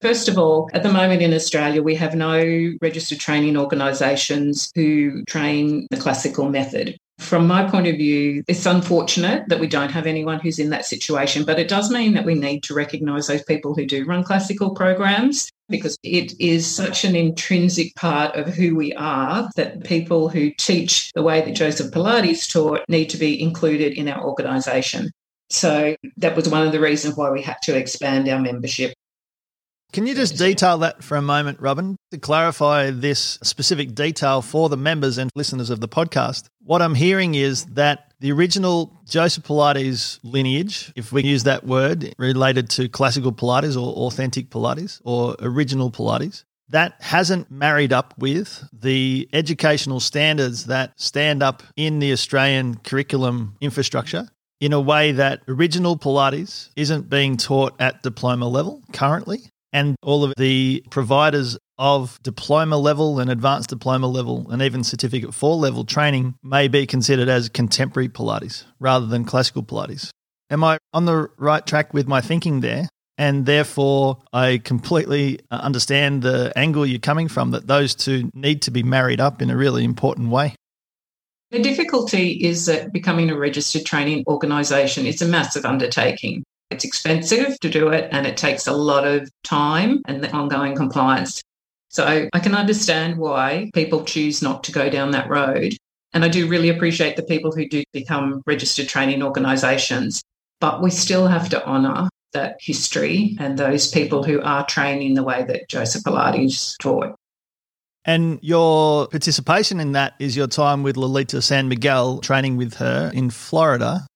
First 0.00 0.28
of 0.28 0.38
all, 0.38 0.70
at 0.72 0.82
the 0.82 0.92
moment 0.92 1.20
in 1.20 1.34
Australia, 1.34 1.82
we 1.82 1.94
have 1.96 2.14
no 2.14 2.72
registered 2.80 3.20
training 3.20 3.58
organisations 3.58 4.72
who 4.74 5.22
train 5.24 5.86
the 5.90 5.98
classical 5.98 6.48
method. 6.48 6.96
From 7.18 7.46
my 7.46 7.68
point 7.68 7.86
of 7.86 7.96
view, 7.96 8.42
it's 8.48 8.64
unfortunate 8.64 9.46
that 9.48 9.60
we 9.60 9.66
don't 9.66 9.90
have 9.90 10.06
anyone 10.06 10.40
who's 10.40 10.58
in 10.58 10.70
that 10.70 10.86
situation, 10.86 11.44
but 11.44 11.58
it 11.58 11.68
does 11.68 11.90
mean 11.90 12.14
that 12.14 12.24
we 12.24 12.34
need 12.34 12.62
to 12.62 12.74
recognise 12.74 13.26
those 13.26 13.42
people 13.42 13.74
who 13.74 13.84
do 13.84 14.06
run 14.06 14.24
classical 14.24 14.70
programs 14.74 15.50
because 15.70 15.96
it 16.02 16.32
is 16.40 16.66
such 16.66 17.04
an 17.04 17.16
intrinsic 17.16 17.94
part 17.94 18.36
of 18.36 18.48
who 18.48 18.74
we 18.74 18.92
are 18.94 19.48
that 19.56 19.84
people 19.84 20.28
who 20.28 20.50
teach 20.58 21.10
the 21.14 21.22
way 21.22 21.40
that 21.40 21.54
Joseph 21.54 21.92
Pilates 21.92 22.50
taught 22.50 22.82
need 22.88 23.08
to 23.10 23.16
be 23.16 23.40
included 23.40 23.94
in 23.94 24.08
our 24.08 24.22
organisation. 24.24 25.10
So 25.48 25.96
that 26.18 26.36
was 26.36 26.48
one 26.48 26.66
of 26.66 26.72
the 26.72 26.80
reasons 26.80 27.16
why 27.16 27.30
we 27.30 27.42
had 27.42 27.56
to 27.62 27.76
expand 27.76 28.28
our 28.28 28.40
membership. 28.40 28.94
Can 29.92 30.06
you 30.06 30.14
just 30.14 30.38
detail 30.38 30.78
that 30.78 31.02
for 31.02 31.16
a 31.16 31.22
moment, 31.22 31.58
Robin, 31.60 31.96
to 32.12 32.18
clarify 32.18 32.92
this 32.92 33.40
specific 33.42 33.92
detail 33.92 34.40
for 34.40 34.68
the 34.68 34.76
members 34.76 35.18
and 35.18 35.32
listeners 35.34 35.68
of 35.68 35.80
the 35.80 35.88
podcast? 35.88 36.46
What 36.62 36.80
I'm 36.80 36.94
hearing 36.94 37.34
is 37.34 37.64
that 37.66 38.12
the 38.20 38.30
original 38.30 38.96
Joseph 39.08 39.42
Pilates 39.42 40.20
lineage, 40.22 40.92
if 40.94 41.10
we 41.10 41.24
use 41.24 41.42
that 41.42 41.66
word 41.66 42.14
related 42.18 42.70
to 42.70 42.88
classical 42.88 43.32
Pilates 43.32 43.74
or 43.74 43.92
authentic 44.06 44.48
Pilates 44.50 45.00
or 45.04 45.34
original 45.40 45.90
Pilates, 45.90 46.44
that 46.68 46.94
hasn't 47.00 47.50
married 47.50 47.92
up 47.92 48.14
with 48.16 48.68
the 48.72 49.28
educational 49.32 49.98
standards 49.98 50.66
that 50.66 50.92
stand 51.00 51.42
up 51.42 51.64
in 51.74 51.98
the 51.98 52.12
Australian 52.12 52.76
curriculum 52.76 53.56
infrastructure 53.60 54.28
in 54.60 54.72
a 54.72 54.80
way 54.80 55.10
that 55.10 55.42
original 55.48 55.98
Pilates 55.98 56.70
isn't 56.76 57.10
being 57.10 57.36
taught 57.36 57.74
at 57.80 58.04
diploma 58.04 58.46
level 58.46 58.84
currently 58.92 59.50
and 59.72 59.96
all 60.02 60.24
of 60.24 60.34
the 60.36 60.84
providers 60.90 61.58
of 61.78 62.20
diploma 62.22 62.76
level 62.76 63.18
and 63.18 63.30
advanced 63.30 63.70
diploma 63.70 64.06
level 64.06 64.50
and 64.50 64.62
even 64.62 64.84
certificate 64.84 65.32
4 65.32 65.56
level 65.56 65.84
training 65.84 66.34
may 66.42 66.68
be 66.68 66.86
considered 66.86 67.28
as 67.28 67.48
contemporary 67.48 68.08
Pilates 68.08 68.64
rather 68.78 69.06
than 69.06 69.24
classical 69.24 69.62
Pilates. 69.62 70.10
Am 70.50 70.64
I 70.64 70.78
on 70.92 71.06
the 71.06 71.28
right 71.38 71.64
track 71.64 71.94
with 71.94 72.08
my 72.08 72.20
thinking 72.20 72.60
there? 72.60 72.88
And 73.16 73.44
therefore, 73.44 74.18
I 74.32 74.58
completely 74.64 75.40
uh, 75.50 75.56
understand 75.56 76.22
the 76.22 76.52
angle 76.56 76.86
you're 76.86 76.98
coming 76.98 77.28
from 77.28 77.50
that 77.50 77.66
those 77.66 77.94
two 77.94 78.30
need 78.34 78.62
to 78.62 78.70
be 78.70 78.82
married 78.82 79.20
up 79.20 79.42
in 79.42 79.50
a 79.50 79.56
really 79.56 79.84
important 79.84 80.30
way. 80.30 80.54
The 81.50 81.60
difficulty 81.60 82.30
is 82.32 82.66
that 82.66 82.92
becoming 82.92 83.28
a 83.28 83.36
registered 83.36 83.84
training 83.84 84.24
organisation 84.26 85.04
is 85.04 85.20
a 85.20 85.26
massive 85.26 85.64
undertaking. 85.64 86.44
It's 86.70 86.84
expensive 86.84 87.58
to 87.60 87.68
do 87.68 87.88
it 87.88 88.08
and 88.12 88.26
it 88.26 88.36
takes 88.36 88.66
a 88.66 88.72
lot 88.72 89.06
of 89.06 89.28
time 89.42 90.02
and 90.06 90.22
the 90.22 90.30
ongoing 90.30 90.76
compliance. 90.76 91.42
So 91.88 92.28
I 92.32 92.38
can 92.38 92.54
understand 92.54 93.18
why 93.18 93.70
people 93.74 94.04
choose 94.04 94.42
not 94.42 94.62
to 94.64 94.72
go 94.72 94.88
down 94.88 95.10
that 95.10 95.28
road. 95.28 95.76
And 96.12 96.24
I 96.24 96.28
do 96.28 96.48
really 96.48 96.68
appreciate 96.68 97.16
the 97.16 97.24
people 97.24 97.52
who 97.52 97.68
do 97.68 97.82
become 97.92 98.42
registered 98.46 98.88
training 98.88 99.22
organisations. 99.22 100.22
But 100.60 100.82
we 100.82 100.90
still 100.90 101.26
have 101.26 101.48
to 101.48 101.66
honour 101.66 102.08
that 102.32 102.58
history 102.60 103.36
and 103.40 103.58
those 103.58 103.88
people 103.88 104.22
who 104.22 104.40
are 104.42 104.64
training 104.66 105.14
the 105.14 105.24
way 105.24 105.44
that 105.44 105.68
Joseph 105.68 106.04
Pilates 106.04 106.76
taught. 106.78 107.16
And 108.04 108.38
your 108.40 109.08
participation 109.08 109.80
in 109.80 109.92
that 109.92 110.14
is 110.18 110.36
your 110.36 110.46
time 110.46 110.82
with 110.82 110.96
Lolita 110.96 111.42
San 111.42 111.68
Miguel, 111.68 112.18
training 112.20 112.56
with 112.56 112.74
her 112.74 113.10
in 113.12 113.30
Florida. 113.30 114.06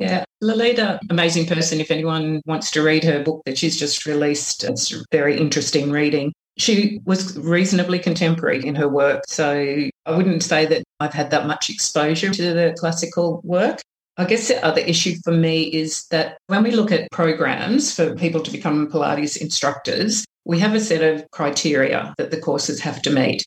Yeah, 0.00 0.24
Lolita, 0.40 0.98
amazing 1.10 1.44
person. 1.44 1.78
If 1.78 1.90
anyone 1.90 2.40
wants 2.46 2.70
to 2.70 2.82
read 2.82 3.04
her 3.04 3.22
book 3.22 3.42
that 3.44 3.58
she's 3.58 3.78
just 3.78 4.06
released, 4.06 4.64
it's 4.64 4.94
very 5.12 5.38
interesting 5.38 5.90
reading. 5.90 6.32
She 6.56 7.00
was 7.04 7.36
reasonably 7.36 7.98
contemporary 7.98 8.64
in 8.64 8.74
her 8.76 8.88
work. 8.88 9.24
So 9.28 9.52
I 10.06 10.16
wouldn't 10.16 10.42
say 10.42 10.64
that 10.64 10.84
I've 11.00 11.12
had 11.12 11.30
that 11.32 11.46
much 11.46 11.68
exposure 11.68 12.30
to 12.30 12.54
the 12.54 12.74
classical 12.78 13.42
work. 13.44 13.82
I 14.16 14.24
guess 14.24 14.48
the 14.48 14.64
other 14.64 14.80
issue 14.80 15.16
for 15.22 15.32
me 15.32 15.64
is 15.64 16.06
that 16.06 16.38
when 16.46 16.62
we 16.62 16.70
look 16.70 16.90
at 16.92 17.10
programs 17.10 17.94
for 17.94 18.14
people 18.16 18.40
to 18.40 18.50
become 18.50 18.90
Pilates 18.90 19.36
instructors, 19.36 20.24
we 20.46 20.58
have 20.60 20.74
a 20.74 20.80
set 20.80 21.02
of 21.02 21.30
criteria 21.30 22.14
that 22.16 22.30
the 22.30 22.40
courses 22.40 22.80
have 22.80 23.02
to 23.02 23.10
meet. 23.10 23.44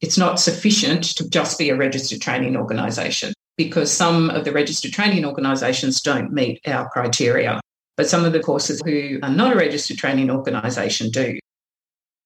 It's 0.00 0.16
not 0.16 0.40
sufficient 0.40 1.04
to 1.16 1.28
just 1.28 1.58
be 1.58 1.68
a 1.68 1.76
registered 1.76 2.22
training 2.22 2.56
organisation 2.56 3.34
because 3.56 3.92
some 3.92 4.30
of 4.30 4.44
the 4.44 4.52
registered 4.52 4.92
training 4.92 5.24
organisations 5.24 6.00
don't 6.00 6.32
meet 6.32 6.60
our 6.66 6.88
criteria. 6.90 7.60
But 7.96 8.08
some 8.08 8.24
of 8.24 8.32
the 8.32 8.40
courses 8.40 8.80
who 8.84 9.18
are 9.22 9.30
not 9.30 9.52
a 9.52 9.56
registered 9.56 9.98
training 9.98 10.30
organisation 10.30 11.10
do. 11.10 11.38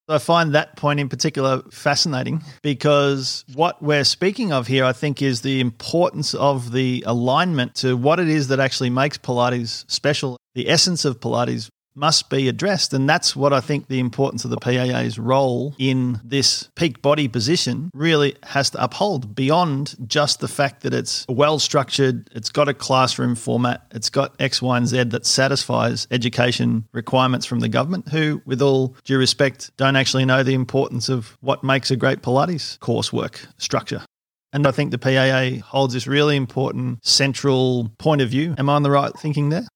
I 0.09 0.19
find 0.19 0.55
that 0.55 0.77
point 0.77 1.01
in 1.01 1.09
particular 1.09 1.61
fascinating 1.69 2.41
because 2.61 3.43
what 3.53 3.81
we're 3.83 4.05
speaking 4.05 4.53
of 4.53 4.65
here, 4.65 4.85
I 4.85 4.93
think, 4.93 5.21
is 5.21 5.41
the 5.41 5.59
importance 5.59 6.33
of 6.33 6.71
the 6.71 7.03
alignment 7.05 7.75
to 7.75 7.97
what 7.97 8.19
it 8.19 8.29
is 8.29 8.47
that 8.47 8.61
actually 8.61 8.89
makes 8.89 9.17
Pilates 9.17 9.83
special. 9.91 10.37
The 10.55 10.69
essence 10.69 11.03
of 11.03 11.19
Pilates 11.19 11.67
must 11.97 12.29
be 12.29 12.47
addressed. 12.47 12.93
And 12.93 13.09
that's 13.09 13.35
what 13.35 13.51
I 13.51 13.59
think 13.59 13.87
the 13.87 13.99
importance 13.99 14.45
of 14.45 14.51
the 14.51 14.57
PAA's 14.57 15.17
role 15.17 15.75
in 15.77 16.21
this 16.23 16.69
peak 16.75 17.01
body 17.01 17.27
position 17.27 17.89
really 17.93 18.35
has 18.43 18.69
to 18.71 18.83
uphold 18.83 19.35
beyond 19.35 19.95
just 20.07 20.39
the 20.39 20.47
fact 20.47 20.83
that 20.83 20.93
it's 20.93 21.25
well 21.27 21.59
structured, 21.59 22.29
it's 22.33 22.49
got 22.49 22.69
a 22.69 22.73
classroom 22.73 23.35
format, 23.35 23.85
it's 23.91 24.09
got 24.09 24.35
X, 24.39 24.61
Y, 24.61 24.77
and 24.77 24.87
Z 24.87 25.03
that 25.05 25.25
satisfies 25.25 26.07
education 26.11 26.87
requirements 26.93 27.45
from 27.45 27.59
the 27.59 27.69
government, 27.69 28.09
who, 28.09 28.41
with 28.45 28.61
all 28.61 28.95
due 29.03 29.17
respect, 29.17 29.71
don't 29.77 29.95
actually 29.95 30.25
know 30.25 30.43
the 30.43 30.53
importance 30.53 31.09
of 31.09 31.37
what 31.41 31.63
makes 31.63 31.89
a 31.89 31.95
great 31.95 32.21
Pilates 32.21 32.77
coursework 32.79 33.47
structure. 33.57 34.03
And 34.53 34.65
I 34.65 34.71
think 34.71 34.91
the 34.91 34.97
PAA 34.97 35.65
holds 35.65 35.93
this 35.93 36.07
really 36.07 36.35
important 36.35 37.05
central 37.05 37.91
point 37.97 38.21
of 38.21 38.29
view. 38.29 38.55
Am 38.57 38.69
I 38.69 38.75
on 38.75 38.83
the 38.83 38.91
right 38.91 39.11
thinking 39.13 39.49
there? 39.49 39.67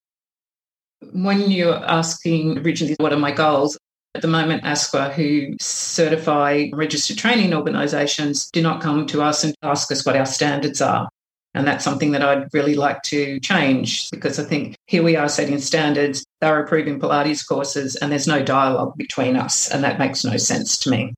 When 1.12 1.50
you're 1.50 1.84
asking 1.84 2.58
originally, 2.58 2.96
what 2.98 3.12
are 3.12 3.18
my 3.18 3.32
goals? 3.32 3.78
At 4.14 4.22
the 4.22 4.28
moment, 4.28 4.62
ASQA, 4.62 5.12
who 5.12 5.56
certify 5.60 6.68
registered 6.72 7.16
training 7.16 7.54
organisations, 7.54 8.50
do 8.50 8.60
not 8.60 8.82
come 8.82 9.06
to 9.06 9.22
us 9.22 9.42
and 9.42 9.54
ask 9.62 9.90
us 9.90 10.04
what 10.04 10.16
our 10.16 10.26
standards 10.26 10.82
are. 10.82 11.08
And 11.54 11.66
that's 11.66 11.84
something 11.84 12.12
that 12.12 12.22
I'd 12.22 12.52
really 12.52 12.74
like 12.74 13.02
to 13.04 13.38
change 13.40 14.10
because 14.10 14.38
I 14.38 14.44
think 14.44 14.76
here 14.86 15.02
we 15.02 15.16
are 15.16 15.28
setting 15.28 15.58
standards, 15.58 16.24
they're 16.40 16.62
approving 16.62 16.98
Pilates 16.98 17.46
courses, 17.46 17.96
and 17.96 18.10
there's 18.10 18.26
no 18.26 18.42
dialogue 18.42 18.96
between 18.96 19.36
us. 19.36 19.70
And 19.70 19.84
that 19.84 19.98
makes 19.98 20.24
no 20.24 20.36
sense 20.36 20.78
to 20.78 20.90
me. 20.90 21.14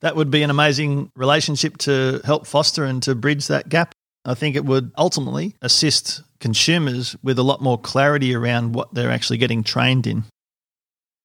That 0.00 0.16
would 0.16 0.30
be 0.30 0.42
an 0.42 0.50
amazing 0.50 1.10
relationship 1.14 1.76
to 1.78 2.20
help 2.24 2.46
foster 2.46 2.84
and 2.84 3.02
to 3.02 3.14
bridge 3.14 3.46
that 3.48 3.68
gap. 3.68 3.92
I 4.24 4.34
think 4.34 4.56
it 4.56 4.64
would 4.64 4.92
ultimately 4.96 5.56
assist 5.62 6.22
consumers 6.40 7.16
with 7.22 7.38
a 7.38 7.42
lot 7.42 7.60
more 7.60 7.78
clarity 7.78 8.34
around 8.34 8.74
what 8.74 8.92
they're 8.94 9.10
actually 9.10 9.38
getting 9.38 9.62
trained 9.62 10.06
in. 10.06 10.24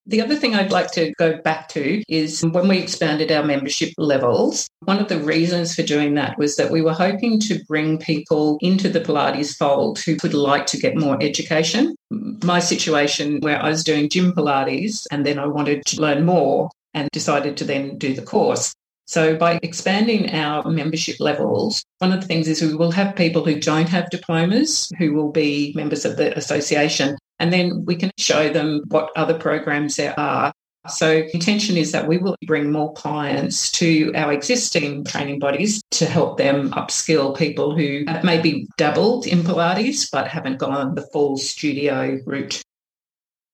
The 0.08 0.22
other 0.22 0.36
thing 0.36 0.54
I'd 0.54 0.72
like 0.72 0.92
to 0.92 1.12
go 1.18 1.42
back 1.42 1.68
to 1.70 2.04
is 2.08 2.44
when 2.52 2.68
we 2.68 2.78
expanded 2.78 3.32
our 3.32 3.44
membership 3.44 3.92
levels, 3.98 4.70
one 4.82 5.00
of 5.00 5.08
the 5.08 5.18
reasons 5.18 5.74
for 5.74 5.82
doing 5.82 6.14
that 6.14 6.38
was 6.38 6.58
that 6.58 6.72
we 6.72 6.84
were 6.84 6.94
hoping 6.94 7.40
to 7.42 7.64
bring 7.68 7.98
people 7.98 8.60
into 8.62 8.88
the 8.88 9.00
Pilates 9.00 9.58
fold 9.58 9.98
who 9.98 10.16
would 10.22 10.36
like 10.36 10.68
to 10.68 10.78
get 10.78 10.96
more 10.96 11.18
education. 11.24 11.96
My 12.12 12.60
situation 12.60 13.40
where 13.40 13.60
I 13.60 13.70
was 13.70 13.84
doing 13.84 14.08
gym 14.08 14.32
Pilates 14.32 15.08
and 15.10 15.26
then 15.26 15.40
I 15.40 15.48
wanted 15.48 15.84
to 15.88 16.02
learn 16.02 16.24
more 16.24 16.70
and 16.94 17.10
decided 17.12 17.58
to 17.58 17.64
then 17.64 17.98
do 17.98 18.14
the 18.14 18.22
course. 18.22 18.76
So, 19.08 19.38
by 19.38 19.60
expanding 19.62 20.32
our 20.32 20.68
membership 20.70 21.20
levels, 21.20 21.86
one 22.00 22.12
of 22.12 22.22
the 22.22 22.28
things 22.28 22.48
is 22.48 22.64
we 22.64 22.74
will 22.74 22.92
have 22.92 23.16
people 23.16 23.46
who 23.46 23.60
don't 23.60 23.88
have 23.88 24.10
diplomas 24.10 24.92
who 24.98 25.14
will 25.14 25.32
be 25.32 25.74
members 25.76 26.06
of 26.06 26.18
the 26.18 26.36
association, 26.36 27.16
and 27.38 27.54
then 27.54 27.86
we 27.86 27.96
can 27.96 28.10
show 28.18 28.50
them 28.50 28.82
what 28.88 29.12
other 29.16 29.38
programs 29.38 29.96
there 29.98 30.20
are. 30.20 30.52
So, 30.90 31.24
intention 31.34 31.78
is 31.78 31.92
that 31.92 32.08
we 32.08 32.18
will 32.18 32.36
bring 32.48 32.72
more 32.72 32.94
clients 32.94 33.72
to 33.74 34.12
our 34.16 34.34
existing 34.34 35.06
training 35.06 35.38
bodies 35.38 35.84
to 35.92 36.08
help 36.08 36.40
them 36.40 36.72
upskill 36.72 37.38
people 37.38 37.78
who 37.78 38.06
have 38.08 38.24
maybe 38.24 38.68
dabbled 38.78 39.28
in 39.28 39.44
Pilates 39.44 40.10
but 40.12 40.28
haven't 40.28 40.58
gone 40.58 40.96
the 40.96 41.08
full 41.14 41.38
studio 41.38 42.20
route. 42.26 42.60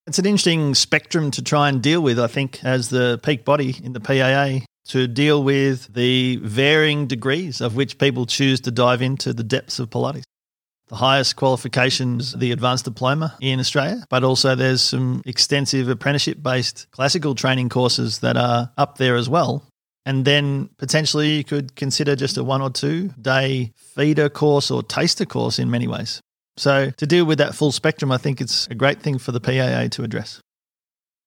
It's 0.08 0.17
an 0.17 0.25
interesting 0.25 0.75
spectrum 0.75 1.29
to 1.31 1.41
try 1.41 1.67
and 1.67 1.81
deal 1.81 2.01
with, 2.01 2.20
I 2.20 2.27
think, 2.27 2.63
as 2.63 2.89
the 2.89 3.20
peak 3.22 3.43
body 3.43 3.75
in 3.84 3.91
the 3.91 4.00
PAA 4.00 4.65
to 4.91 5.07
deal 5.07 5.41
with 5.41 5.93
the 5.93 6.36
varying 6.43 7.07
degrees 7.07 7.62
of 7.62 7.77
which 7.77 7.98
people 7.98 8.25
choose 8.25 8.60
to 8.60 8.71
dive 8.71 9.01
into 9.01 9.33
the 9.33 9.43
depths 9.43 9.79
of 9.79 9.89
Pilates. 9.89 10.24
The 10.89 10.98
highest 10.98 11.38
qualifications, 11.38 12.33
the 12.33 12.51
advanced 12.51 12.83
diploma 12.83 13.38
in 13.39 13.62
Australia, 13.62 14.03
but 14.10 14.25
also 14.25 14.53
there's 14.53 14.81
some 14.81 15.21
extensive 15.25 15.88
apprenticeship 15.88 16.43
based 16.43 16.88
classical 16.91 17.36
training 17.36 17.69
courses 17.69 18.19
that 18.19 18.36
are 18.36 18.69
up 18.77 18.98
there 18.98 19.15
as 19.15 19.29
well. 19.29 19.65
And 20.05 20.25
then 20.25 20.69
potentially 20.77 21.38
you 21.38 21.45
could 21.45 21.77
consider 21.77 22.17
just 22.17 22.36
a 22.38 22.43
one 22.43 22.62
or 22.62 22.69
two 22.69 23.13
day 23.21 23.71
feeder 23.95 24.27
course 24.27 24.69
or 24.69 24.83
taster 24.83 25.25
course 25.25 25.57
in 25.57 25.71
many 25.71 25.88
ways. 25.88 26.19
So, 26.57 26.91
to 26.98 27.07
deal 27.07 27.24
with 27.24 27.38
that 27.38 27.55
full 27.55 27.71
spectrum, 27.71 28.12
I 28.12 28.17
think 28.17 28.41
it's 28.41 28.67
a 28.67 28.75
great 28.75 29.01
thing 29.01 29.19
for 29.19 29.31
the 29.31 29.39
PAA 29.39 29.88
to 29.95 30.03
address. 30.03 30.41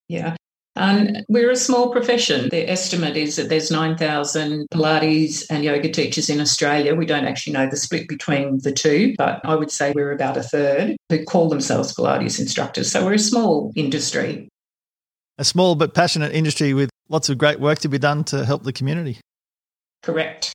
Yeah. 0.06 0.36
And 0.76 1.24
we're 1.28 1.50
a 1.50 1.56
small 1.56 1.90
profession. 1.90 2.48
The 2.48 2.68
estimate 2.68 3.16
is 3.16 3.36
that 3.36 3.48
there's 3.48 3.70
9,000 3.70 4.66
Pilates 4.72 5.44
and 5.48 5.62
yoga 5.62 5.88
teachers 5.88 6.28
in 6.28 6.40
Australia. 6.40 6.94
We 6.96 7.06
don't 7.06 7.26
actually 7.26 7.52
know 7.52 7.68
the 7.68 7.76
split 7.76 8.08
between 8.08 8.58
the 8.58 8.72
two, 8.72 9.14
but 9.16 9.40
I 9.44 9.54
would 9.54 9.70
say 9.70 9.92
we're 9.92 10.10
about 10.10 10.36
a 10.36 10.42
third 10.42 10.96
who 11.10 11.24
call 11.24 11.48
themselves 11.48 11.94
Pilates 11.94 12.40
instructors. 12.40 12.90
So 12.90 13.04
we're 13.04 13.14
a 13.14 13.18
small 13.18 13.72
industry. 13.76 14.48
A 15.38 15.44
small 15.44 15.76
but 15.76 15.94
passionate 15.94 16.32
industry 16.32 16.74
with 16.74 16.90
lots 17.08 17.28
of 17.28 17.38
great 17.38 17.60
work 17.60 17.78
to 17.80 17.88
be 17.88 17.98
done 17.98 18.24
to 18.24 18.44
help 18.44 18.64
the 18.64 18.72
community. 18.72 19.20
Correct. 20.02 20.52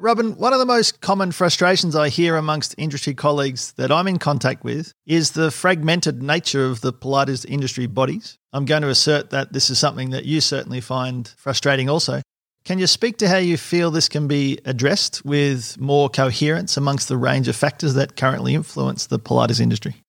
Robin, 0.00 0.36
one 0.36 0.52
of 0.52 0.60
the 0.60 0.64
most 0.64 1.00
common 1.00 1.32
frustrations 1.32 1.96
I 1.96 2.08
hear 2.08 2.36
amongst 2.36 2.72
industry 2.78 3.14
colleagues 3.14 3.72
that 3.72 3.90
I'm 3.90 4.06
in 4.06 4.20
contact 4.20 4.62
with 4.62 4.92
is 5.06 5.32
the 5.32 5.50
fragmented 5.50 6.22
nature 6.22 6.66
of 6.66 6.82
the 6.82 6.92
Pilates 6.92 7.44
industry 7.44 7.86
bodies. 7.86 8.38
I'm 8.52 8.64
going 8.64 8.82
to 8.82 8.90
assert 8.90 9.30
that 9.30 9.52
this 9.52 9.70
is 9.70 9.80
something 9.80 10.10
that 10.10 10.24
you 10.24 10.40
certainly 10.40 10.80
find 10.80 11.26
frustrating 11.36 11.88
also. 11.88 12.22
Can 12.64 12.78
you 12.78 12.86
speak 12.86 13.16
to 13.18 13.28
how 13.28 13.38
you 13.38 13.56
feel 13.56 13.90
this 13.90 14.08
can 14.08 14.28
be 14.28 14.60
addressed 14.64 15.24
with 15.24 15.76
more 15.80 16.08
coherence 16.08 16.76
amongst 16.76 17.08
the 17.08 17.16
range 17.16 17.48
of 17.48 17.56
factors 17.56 17.94
that 17.94 18.14
currently 18.14 18.54
influence 18.54 19.06
the 19.06 19.18
Pilates 19.18 19.58
industry? 19.58 20.04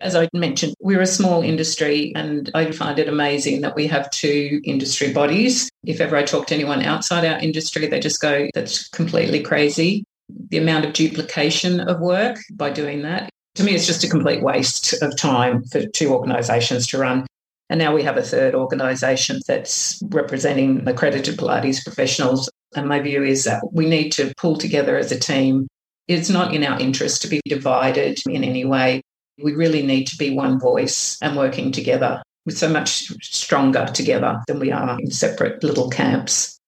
As 0.00 0.14
I 0.14 0.28
mentioned, 0.32 0.74
we're 0.80 1.00
a 1.00 1.06
small 1.06 1.42
industry, 1.42 2.12
and 2.14 2.50
I 2.54 2.70
find 2.70 3.00
it 3.00 3.08
amazing 3.08 3.62
that 3.62 3.74
we 3.74 3.88
have 3.88 4.10
two 4.10 4.60
industry 4.64 5.12
bodies. 5.12 5.68
If 5.84 6.00
ever 6.00 6.16
I 6.16 6.22
talk 6.22 6.46
to 6.48 6.54
anyone 6.54 6.82
outside 6.82 7.24
our 7.24 7.38
industry, 7.40 7.86
they 7.86 7.98
just 7.98 8.20
go, 8.20 8.48
that's 8.54 8.88
completely 8.88 9.42
crazy. 9.42 10.04
The 10.50 10.58
amount 10.58 10.84
of 10.84 10.92
duplication 10.92 11.80
of 11.80 12.00
work 12.00 12.38
by 12.52 12.70
doing 12.70 13.02
that, 13.02 13.28
to 13.56 13.64
me, 13.64 13.74
it's 13.74 13.86
just 13.86 14.04
a 14.04 14.08
complete 14.08 14.40
waste 14.40 15.02
of 15.02 15.16
time 15.16 15.64
for 15.64 15.84
two 15.86 16.14
organisations 16.14 16.86
to 16.88 16.98
run. 16.98 17.26
And 17.68 17.78
now 17.78 17.92
we 17.92 18.04
have 18.04 18.16
a 18.16 18.22
third 18.22 18.54
organisation 18.54 19.40
that's 19.48 20.00
representing 20.10 20.86
accredited 20.86 21.36
Pilates 21.36 21.82
professionals. 21.82 22.48
And 22.76 22.88
my 22.88 23.00
view 23.00 23.24
is 23.24 23.44
that 23.44 23.62
we 23.72 23.88
need 23.88 24.10
to 24.12 24.32
pull 24.36 24.56
together 24.56 24.96
as 24.96 25.10
a 25.10 25.18
team. 25.18 25.66
It's 26.06 26.30
not 26.30 26.54
in 26.54 26.62
our 26.62 26.78
interest 26.78 27.20
to 27.22 27.28
be 27.28 27.40
divided 27.46 28.20
in 28.26 28.44
any 28.44 28.64
way. 28.64 29.02
We 29.42 29.54
really 29.54 29.86
need 29.86 30.06
to 30.08 30.16
be 30.16 30.30
one 30.30 30.58
voice 30.58 31.18
and 31.22 31.36
working 31.36 31.72
together. 31.72 32.22
We're 32.44 32.56
so 32.56 32.68
much 32.68 33.12
stronger 33.22 33.86
together 33.86 34.40
than 34.46 34.58
we 34.58 34.72
are 34.72 34.98
in 34.98 35.10
separate 35.10 35.62
little 35.62 35.90
camps. 35.90 36.58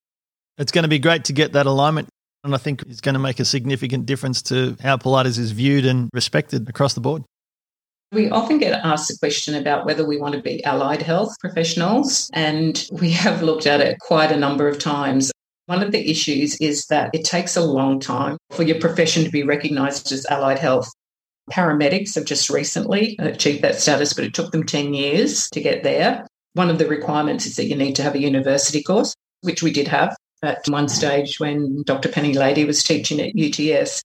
It's 0.58 0.72
going 0.72 0.82
to 0.82 0.88
be 0.88 0.98
great 0.98 1.24
to 1.24 1.32
get 1.32 1.52
that 1.54 1.66
alignment. 1.66 2.08
And 2.44 2.54
I 2.54 2.58
think 2.58 2.82
it's 2.82 3.00
going 3.00 3.14
to 3.14 3.18
make 3.18 3.40
a 3.40 3.44
significant 3.44 4.06
difference 4.06 4.40
to 4.42 4.76
how 4.82 4.96
Pilates 4.96 5.38
is 5.38 5.52
viewed 5.52 5.84
and 5.84 6.08
respected 6.14 6.68
across 6.68 6.94
the 6.94 7.00
board. 7.00 7.22
We 8.12 8.28
often 8.28 8.58
get 8.58 8.72
asked 8.84 9.08
the 9.08 9.16
question 9.18 9.54
about 9.54 9.86
whether 9.86 10.04
we 10.04 10.18
want 10.18 10.34
to 10.34 10.42
be 10.42 10.64
allied 10.64 11.02
health 11.02 11.34
professionals, 11.38 12.28
and 12.32 12.84
we 12.90 13.10
have 13.12 13.42
looked 13.42 13.66
at 13.66 13.80
it 13.80 13.98
quite 14.00 14.32
a 14.32 14.36
number 14.36 14.68
of 14.68 14.78
times. 14.78 15.30
One 15.66 15.82
of 15.82 15.92
the 15.92 16.10
issues 16.10 16.56
is 16.60 16.86
that 16.86 17.10
it 17.14 17.24
takes 17.24 17.56
a 17.56 17.64
long 17.64 18.00
time 18.00 18.36
for 18.50 18.64
your 18.64 18.80
profession 18.80 19.22
to 19.24 19.30
be 19.30 19.44
recognised 19.44 20.10
as 20.10 20.26
allied 20.26 20.58
health. 20.58 20.90
Paramedics 21.50 22.14
have 22.14 22.24
just 22.24 22.50
recently 22.50 23.16
achieved 23.18 23.62
that 23.62 23.80
status, 23.80 24.12
but 24.12 24.24
it 24.24 24.34
took 24.34 24.52
them 24.52 24.64
10 24.64 24.94
years 24.94 25.48
to 25.50 25.60
get 25.60 25.82
there. 25.82 26.26
One 26.54 26.70
of 26.70 26.78
the 26.78 26.88
requirements 26.88 27.46
is 27.46 27.56
that 27.56 27.66
you 27.66 27.76
need 27.76 27.94
to 27.96 28.02
have 28.02 28.14
a 28.14 28.20
university 28.20 28.82
course, 28.82 29.14
which 29.42 29.62
we 29.62 29.72
did 29.72 29.88
have 29.88 30.16
at 30.42 30.62
one 30.68 30.88
stage 30.88 31.38
when 31.38 31.82
Dr. 31.84 32.08
Penny 32.08 32.34
Latey 32.34 32.64
was 32.64 32.82
teaching 32.82 33.20
at 33.20 33.34
UTS. 33.38 34.02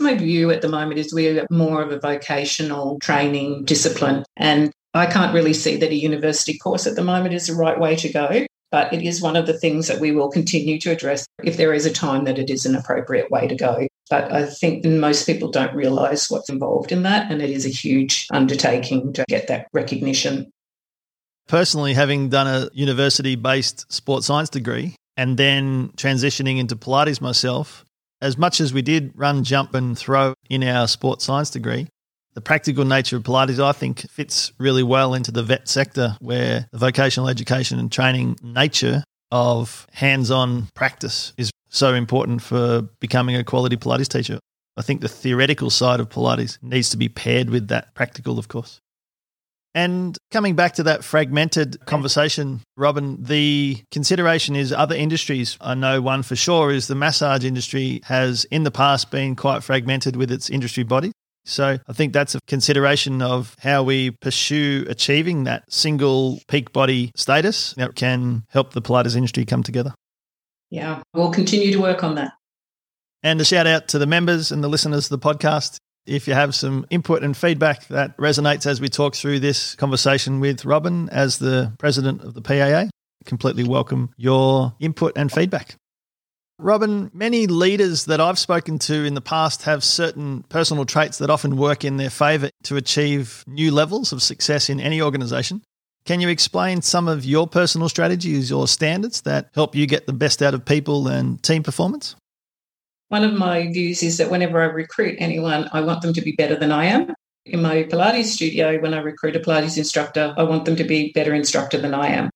My 0.00 0.14
view 0.14 0.50
at 0.50 0.62
the 0.62 0.68
moment 0.68 0.98
is 0.98 1.14
we're 1.14 1.46
more 1.50 1.82
of 1.82 1.92
a 1.92 2.00
vocational 2.00 2.98
training 3.00 3.64
discipline. 3.64 4.24
And 4.36 4.72
I 4.94 5.06
can't 5.06 5.34
really 5.34 5.54
see 5.54 5.76
that 5.76 5.90
a 5.90 5.94
university 5.94 6.58
course 6.58 6.86
at 6.86 6.96
the 6.96 7.04
moment 7.04 7.34
is 7.34 7.46
the 7.46 7.54
right 7.54 7.78
way 7.78 7.96
to 7.96 8.12
go. 8.12 8.46
But 8.74 8.92
it 8.92 9.02
is 9.02 9.22
one 9.22 9.36
of 9.36 9.46
the 9.46 9.56
things 9.56 9.86
that 9.86 10.00
we 10.00 10.10
will 10.10 10.28
continue 10.28 10.80
to 10.80 10.90
address 10.90 11.28
if 11.44 11.56
there 11.56 11.72
is 11.72 11.86
a 11.86 11.92
time 11.92 12.24
that 12.24 12.40
it 12.40 12.50
is 12.50 12.66
an 12.66 12.74
appropriate 12.74 13.30
way 13.30 13.46
to 13.46 13.54
go. 13.54 13.86
But 14.10 14.32
I 14.32 14.46
think 14.46 14.84
most 14.84 15.26
people 15.26 15.48
don't 15.48 15.72
realise 15.76 16.28
what's 16.28 16.50
involved 16.50 16.90
in 16.90 17.04
that. 17.04 17.30
And 17.30 17.40
it 17.40 17.50
is 17.50 17.64
a 17.64 17.68
huge 17.68 18.26
undertaking 18.32 19.12
to 19.12 19.24
get 19.28 19.46
that 19.46 19.68
recognition. 19.72 20.50
Personally, 21.46 21.94
having 21.94 22.30
done 22.30 22.48
a 22.48 22.68
university 22.72 23.36
based 23.36 23.92
sports 23.92 24.26
science 24.26 24.48
degree 24.48 24.96
and 25.16 25.36
then 25.36 25.90
transitioning 25.90 26.58
into 26.58 26.74
Pilates 26.74 27.20
myself, 27.20 27.84
as 28.20 28.36
much 28.36 28.60
as 28.60 28.74
we 28.74 28.82
did 28.82 29.12
run, 29.14 29.44
jump, 29.44 29.76
and 29.76 29.96
throw 29.96 30.34
in 30.50 30.64
our 30.64 30.88
sports 30.88 31.24
science 31.24 31.50
degree, 31.50 31.86
the 32.34 32.40
practical 32.40 32.84
nature 32.84 33.16
of 33.16 33.22
Pilates, 33.22 33.62
I 33.62 33.72
think, 33.72 34.00
fits 34.10 34.52
really 34.58 34.82
well 34.82 35.14
into 35.14 35.30
the 35.30 35.42
vet 35.42 35.68
sector 35.68 36.16
where 36.20 36.68
the 36.72 36.78
vocational 36.78 37.28
education 37.28 37.78
and 37.78 37.90
training 37.90 38.36
nature 38.42 39.04
of 39.30 39.86
hands 39.92 40.30
on 40.30 40.68
practice 40.74 41.32
is 41.36 41.50
so 41.68 41.94
important 41.94 42.42
for 42.42 42.82
becoming 43.00 43.36
a 43.36 43.44
quality 43.44 43.76
Pilates 43.76 44.08
teacher. 44.08 44.38
I 44.76 44.82
think 44.82 45.00
the 45.00 45.08
theoretical 45.08 45.70
side 45.70 46.00
of 46.00 46.08
Pilates 46.08 46.58
needs 46.60 46.90
to 46.90 46.96
be 46.96 47.08
paired 47.08 47.50
with 47.50 47.68
that 47.68 47.94
practical, 47.94 48.38
of 48.38 48.48
course. 48.48 48.80
And 49.76 50.16
coming 50.30 50.54
back 50.54 50.74
to 50.74 50.84
that 50.84 51.02
fragmented 51.02 51.84
conversation, 51.84 52.60
Robin, 52.76 53.22
the 53.22 53.82
consideration 53.90 54.54
is 54.54 54.72
other 54.72 54.94
industries. 54.94 55.58
I 55.60 55.74
know 55.74 56.00
one 56.00 56.22
for 56.22 56.36
sure 56.36 56.70
is 56.70 56.86
the 56.86 56.94
massage 56.94 57.44
industry 57.44 58.00
has 58.04 58.44
in 58.46 58.62
the 58.62 58.70
past 58.70 59.10
been 59.10 59.34
quite 59.34 59.64
fragmented 59.64 60.14
with 60.14 60.30
its 60.30 60.48
industry 60.48 60.84
body. 60.84 61.10
So 61.44 61.78
I 61.86 61.92
think 61.92 62.12
that's 62.12 62.34
a 62.34 62.40
consideration 62.46 63.20
of 63.20 63.54
how 63.60 63.82
we 63.82 64.10
pursue 64.10 64.86
achieving 64.88 65.44
that 65.44 65.70
single 65.70 66.40
peak 66.48 66.72
body 66.72 67.12
status 67.16 67.74
that 67.74 67.94
can 67.94 68.44
help 68.48 68.72
the 68.72 68.80
Pilates 68.82 69.14
industry 69.14 69.44
come 69.44 69.62
together. 69.62 69.94
Yeah, 70.70 71.02
we'll 71.12 71.30
continue 71.30 71.72
to 71.72 71.80
work 71.80 72.02
on 72.02 72.14
that. 72.14 72.32
And 73.22 73.40
a 73.40 73.44
shout 73.44 73.66
out 73.66 73.88
to 73.88 73.98
the 73.98 74.06
members 74.06 74.52
and 74.52 74.64
the 74.64 74.68
listeners 74.68 75.10
of 75.10 75.20
the 75.20 75.26
podcast. 75.26 75.76
If 76.06 76.28
you 76.28 76.34
have 76.34 76.54
some 76.54 76.86
input 76.90 77.22
and 77.22 77.36
feedback 77.36 77.86
that 77.88 78.16
resonates 78.18 78.66
as 78.66 78.80
we 78.80 78.88
talk 78.88 79.14
through 79.14 79.40
this 79.40 79.74
conversation 79.74 80.40
with 80.40 80.64
Robin 80.64 81.08
as 81.10 81.38
the 81.38 81.72
president 81.78 82.22
of 82.22 82.34
the 82.34 82.42
PAA, 82.42 82.90
completely 83.24 83.64
welcome 83.64 84.10
your 84.16 84.74
input 84.80 85.12
and 85.16 85.32
feedback. 85.32 85.76
Robin, 86.60 87.10
many 87.12 87.48
leaders 87.48 88.04
that 88.04 88.20
I've 88.20 88.38
spoken 88.38 88.78
to 88.80 89.04
in 89.04 89.14
the 89.14 89.20
past 89.20 89.64
have 89.64 89.82
certain 89.82 90.44
personal 90.44 90.84
traits 90.84 91.18
that 91.18 91.28
often 91.28 91.56
work 91.56 91.84
in 91.84 91.96
their 91.96 92.10
favour 92.10 92.48
to 92.64 92.76
achieve 92.76 93.42
new 93.48 93.72
levels 93.72 94.12
of 94.12 94.22
success 94.22 94.70
in 94.70 94.78
any 94.78 95.02
organisation. 95.02 95.62
Can 96.06 96.20
you 96.20 96.28
explain 96.28 96.80
some 96.80 97.08
of 97.08 97.24
your 97.24 97.48
personal 97.48 97.88
strategies 97.88 98.52
or 98.52 98.68
standards 98.68 99.22
that 99.22 99.50
help 99.52 99.74
you 99.74 99.86
get 99.86 100.06
the 100.06 100.12
best 100.12 100.42
out 100.42 100.54
of 100.54 100.64
people 100.64 101.08
and 101.08 101.42
team 101.42 101.64
performance? 101.64 102.14
One 103.08 103.24
of 103.24 103.34
my 103.34 103.72
views 103.72 104.02
is 104.04 104.18
that 104.18 104.30
whenever 104.30 104.62
I 104.62 104.66
recruit 104.66 105.16
anyone, 105.18 105.68
I 105.72 105.80
want 105.80 106.02
them 106.02 106.12
to 106.12 106.22
be 106.22 106.32
better 106.32 106.54
than 106.54 106.70
I 106.70 106.84
am. 106.84 107.12
In 107.46 107.62
my 107.62 107.82
Pilates 107.82 108.26
studio, 108.26 108.80
when 108.80 108.94
I 108.94 108.98
recruit 108.98 109.34
a 109.34 109.40
Pilates 109.40 109.76
instructor, 109.76 110.32
I 110.36 110.44
want 110.44 110.66
them 110.66 110.76
to 110.76 110.84
be 110.84 111.10
better 111.12 111.34
instructor 111.34 111.78
than 111.78 111.94
I 111.94 112.08
am. 112.08 112.30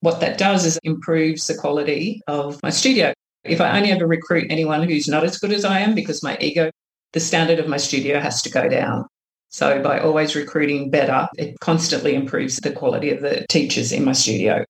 What 0.00 0.20
that 0.20 0.38
does 0.38 0.64
is 0.64 0.78
improves 0.84 1.46
the 1.46 1.54
quality 1.54 2.22
of 2.28 2.58
my 2.62 2.70
studio. 2.70 3.12
If 3.44 3.60
I 3.60 3.76
only 3.76 3.90
ever 3.90 4.06
recruit 4.06 4.46
anyone 4.50 4.82
who's 4.82 5.08
not 5.08 5.24
as 5.24 5.38
good 5.38 5.52
as 5.52 5.64
I 5.64 5.80
am 5.80 5.94
because 5.94 6.22
my 6.22 6.36
ego, 6.40 6.70
the 7.12 7.20
standard 7.20 7.58
of 7.58 7.68
my 7.68 7.76
studio 7.76 8.20
has 8.20 8.42
to 8.42 8.50
go 8.50 8.68
down. 8.68 9.06
So 9.50 9.82
by 9.82 9.98
always 10.00 10.36
recruiting 10.36 10.90
better, 10.90 11.28
it 11.38 11.58
constantly 11.60 12.14
improves 12.14 12.56
the 12.56 12.72
quality 12.72 13.10
of 13.10 13.22
the 13.22 13.46
teachers 13.48 13.92
in 13.92 14.04
my 14.04 14.12
studio. 14.12 14.64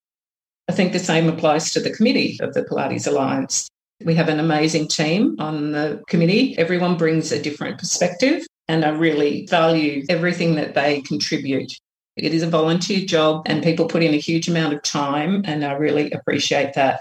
I 0.69 0.73
think 0.73 0.93
the 0.93 0.99
same 0.99 1.29
applies 1.29 1.73
to 1.73 1.81
the 1.81 1.91
committee 1.91 2.39
of 2.41 2.55
the 2.55 2.63
Pilates 2.63 3.07
Alliance. 3.07 3.69
We 4.05 4.15
have 4.15 4.29
an 4.29 4.39
amazing 4.39 4.89
team 4.89 5.35
on 5.41 5.73
the 5.73 6.01
committee. 6.09 6.57
Everyone 6.59 6.97
brings 6.97 7.33
a 7.33 7.43
different 7.43 7.79
perspective, 7.79 8.47
and 8.69 8.85
I 8.85 8.91
really 8.91 9.47
value 9.47 10.05
everything 10.09 10.55
that 10.55 10.75
they 10.75 11.01
contribute. 11.01 11.73
It 12.17 12.35
is 12.35 12.43
a 12.43 12.51
volunteer 12.51 13.05
job, 13.05 13.43
and 13.47 13.63
people 13.63 13.89
put 13.89 14.03
in 14.03 14.15
a 14.15 14.19
huge 14.19 14.49
amount 14.49 14.75
of 14.75 14.83
time, 14.83 15.43
and 15.45 15.65
I 15.65 15.73
really 15.73 16.13
appreciate 16.13 16.75
that. 16.75 17.01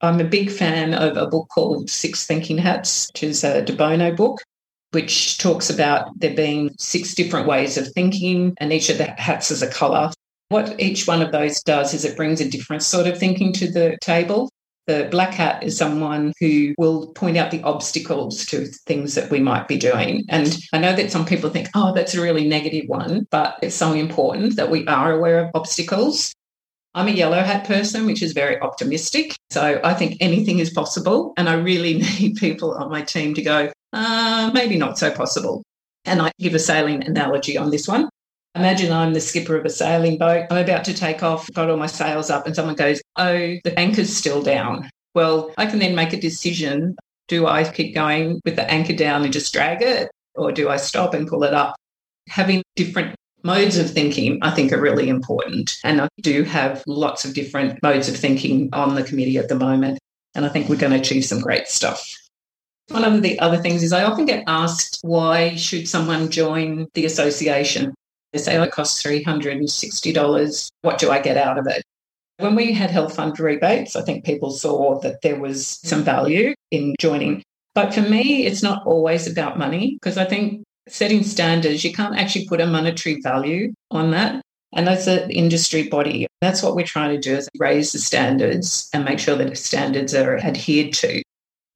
I'm 0.00 0.20
a 0.20 0.24
big 0.24 0.50
fan 0.50 0.94
of 0.94 1.16
a 1.16 1.26
book 1.26 1.48
called 1.48 1.90
Six 1.90 2.24
Thinking 2.24 2.58
Hats, 2.58 3.08
which 3.12 3.24
is 3.24 3.42
a 3.42 3.62
De 3.62 3.72
Bono 3.72 4.14
book, 4.14 4.40
which 4.92 5.38
talks 5.38 5.70
about 5.70 6.18
there 6.20 6.34
being 6.34 6.70
six 6.78 7.14
different 7.14 7.48
ways 7.48 7.76
of 7.76 7.88
thinking, 7.88 8.54
and 8.58 8.72
each 8.72 8.90
of 8.90 8.98
the 8.98 9.06
hats 9.06 9.50
is 9.50 9.60
a 9.60 9.68
colour. 9.68 10.10
What 10.50 10.80
each 10.80 11.06
one 11.06 11.20
of 11.20 11.32
those 11.32 11.62
does 11.62 11.94
is 11.94 12.04
it 12.04 12.16
brings 12.16 12.40
a 12.40 12.48
different 12.48 12.82
sort 12.82 13.06
of 13.06 13.18
thinking 13.18 13.52
to 13.54 13.70
the 13.70 13.98
table. 14.00 14.50
The 14.86 15.08
black 15.10 15.34
hat 15.34 15.62
is 15.62 15.76
someone 15.76 16.32
who 16.40 16.74
will 16.78 17.08
point 17.08 17.36
out 17.36 17.50
the 17.50 17.62
obstacles 17.62 18.46
to 18.46 18.66
things 18.86 19.16
that 19.16 19.30
we 19.30 19.40
might 19.40 19.68
be 19.68 19.76
doing. 19.76 20.24
And 20.30 20.56
I 20.72 20.78
know 20.78 20.94
that 20.94 21.10
some 21.10 21.26
people 21.26 21.50
think, 21.50 21.68
oh, 21.74 21.92
that's 21.92 22.14
a 22.14 22.22
really 22.22 22.48
negative 22.48 22.84
one, 22.86 23.26
but 23.30 23.58
it's 23.62 23.74
so 23.74 23.92
important 23.92 24.56
that 24.56 24.70
we 24.70 24.86
are 24.86 25.12
aware 25.12 25.40
of 25.40 25.50
obstacles. 25.54 26.32
I'm 26.94 27.08
a 27.08 27.12
yellow 27.12 27.40
hat 27.40 27.66
person, 27.66 28.06
which 28.06 28.22
is 28.22 28.32
very 28.32 28.60
optimistic. 28.60 29.34
So 29.50 29.80
I 29.84 29.94
think 29.94 30.16
anything 30.20 30.58
is 30.58 30.70
possible. 30.70 31.32
And 31.36 31.48
I 31.48 31.54
really 31.54 31.94
need 32.20 32.36
people 32.36 32.72
on 32.72 32.90
my 32.90 33.02
team 33.02 33.34
to 33.34 33.42
go, 33.42 33.72
uh, 33.92 34.50
maybe 34.54 34.76
not 34.76 34.98
so 34.98 35.10
possible. 35.10 35.62
And 36.04 36.22
I 36.22 36.30
give 36.38 36.54
a 36.54 36.58
sailing 36.58 37.04
analogy 37.04 37.56
on 37.58 37.70
this 37.70 37.86
one. 37.86 38.08
Imagine 38.54 38.92
I'm 38.92 39.12
the 39.12 39.20
skipper 39.20 39.56
of 39.56 39.64
a 39.64 39.70
sailing 39.70 40.18
boat. 40.18 40.46
I'm 40.50 40.58
about 40.58 40.84
to 40.86 40.94
take 40.94 41.22
off, 41.22 41.48
got 41.52 41.70
all 41.70 41.76
my 41.76 41.86
sails 41.86 42.30
up, 42.30 42.46
and 42.46 42.56
someone 42.56 42.74
goes, 42.74 43.00
Oh, 43.16 43.56
the 43.62 43.78
anchor's 43.78 44.14
still 44.14 44.42
down. 44.42 44.88
Well, 45.14 45.52
I 45.58 45.66
can 45.66 45.78
then 45.78 45.94
make 45.94 46.12
a 46.12 46.20
decision. 46.20 46.96
Do 47.28 47.46
I 47.46 47.70
keep 47.70 47.94
going 47.94 48.40
with 48.44 48.56
the 48.56 48.68
anchor 48.70 48.94
down 48.94 49.22
and 49.24 49.32
just 49.32 49.52
drag 49.52 49.82
it? 49.82 50.10
Or 50.34 50.50
do 50.50 50.68
I 50.68 50.76
stop 50.76 51.14
and 51.14 51.28
pull 51.28 51.44
it 51.44 51.52
up? 51.52 51.76
Having 52.28 52.62
different 52.74 53.14
modes 53.42 53.78
of 53.78 53.90
thinking, 53.90 54.38
I 54.42 54.50
think, 54.50 54.72
are 54.72 54.80
really 54.80 55.08
important. 55.08 55.76
And 55.84 56.00
I 56.00 56.08
do 56.20 56.42
have 56.44 56.82
lots 56.86 57.24
of 57.24 57.34
different 57.34 57.82
modes 57.82 58.08
of 58.08 58.16
thinking 58.16 58.68
on 58.72 58.94
the 58.94 59.02
committee 59.02 59.38
at 59.38 59.48
the 59.48 59.54
moment. 59.54 59.98
And 60.34 60.44
I 60.44 60.48
think 60.48 60.68
we're 60.68 60.76
going 60.76 60.92
to 60.92 60.98
achieve 60.98 61.24
some 61.24 61.40
great 61.40 61.68
stuff. 61.68 62.14
One 62.88 63.04
of 63.04 63.22
the 63.22 63.38
other 63.40 63.58
things 63.58 63.82
is 63.82 63.92
I 63.92 64.04
often 64.04 64.24
get 64.24 64.44
asked 64.46 64.98
why 65.02 65.56
should 65.56 65.88
someone 65.88 66.30
join 66.30 66.86
the 66.94 67.04
association? 67.04 67.94
They 68.32 68.38
say, 68.38 68.56
oh, 68.56 68.62
it 68.62 68.72
costs 68.72 69.02
$360. 69.02 70.68
What 70.82 70.98
do 70.98 71.10
I 71.10 71.20
get 71.20 71.36
out 71.36 71.58
of 71.58 71.66
it? 71.66 71.82
When 72.38 72.54
we 72.54 72.72
had 72.72 72.90
health 72.90 73.16
fund 73.16 73.38
rebates, 73.38 73.96
I 73.96 74.02
think 74.02 74.24
people 74.24 74.50
saw 74.50 75.00
that 75.00 75.22
there 75.22 75.38
was 75.38 75.66
some 75.66 76.02
value 76.02 76.54
in 76.70 76.94
joining. 77.00 77.42
But 77.74 77.92
for 77.92 78.02
me, 78.02 78.46
it's 78.46 78.62
not 78.62 78.86
always 78.86 79.30
about 79.30 79.58
money 79.58 79.98
because 80.00 80.18
I 80.18 80.24
think 80.24 80.62
setting 80.90 81.22
standards, 81.22 81.84
you 81.84 81.92
can't 81.92 82.16
actually 82.16 82.46
put 82.46 82.60
a 82.60 82.66
monetary 82.66 83.20
value 83.20 83.72
on 83.90 84.10
that. 84.12 84.42
And 84.74 84.88
as 84.88 85.08
an 85.08 85.30
industry 85.30 85.88
body, 85.88 86.26
that's 86.40 86.62
what 86.62 86.76
we're 86.76 86.86
trying 86.86 87.14
to 87.14 87.20
do 87.20 87.36
is 87.36 87.48
raise 87.58 87.92
the 87.92 87.98
standards 87.98 88.88
and 88.92 89.04
make 89.04 89.18
sure 89.18 89.36
that 89.36 89.48
the 89.48 89.56
standards 89.56 90.14
are 90.14 90.38
adhered 90.38 90.92
to. 90.94 91.22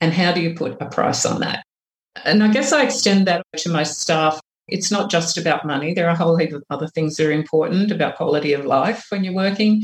And 0.00 0.12
how 0.12 0.32
do 0.32 0.40
you 0.40 0.54
put 0.54 0.80
a 0.80 0.86
price 0.86 1.24
on 1.24 1.40
that? 1.40 1.64
And 2.24 2.42
I 2.42 2.52
guess 2.52 2.72
I 2.72 2.82
extend 2.82 3.26
that 3.26 3.42
to 3.58 3.70
my 3.70 3.82
staff 3.82 4.40
it's 4.68 4.90
not 4.90 5.10
just 5.10 5.36
about 5.36 5.66
money. 5.66 5.92
There 5.92 6.06
are 6.06 6.12
a 6.12 6.16
whole 6.16 6.36
heap 6.36 6.52
of 6.52 6.64
other 6.70 6.88
things 6.88 7.16
that 7.16 7.26
are 7.26 7.32
important 7.32 7.90
about 7.90 8.16
quality 8.16 8.52
of 8.52 8.64
life 8.64 9.06
when 9.10 9.24
you're 9.24 9.34
working. 9.34 9.82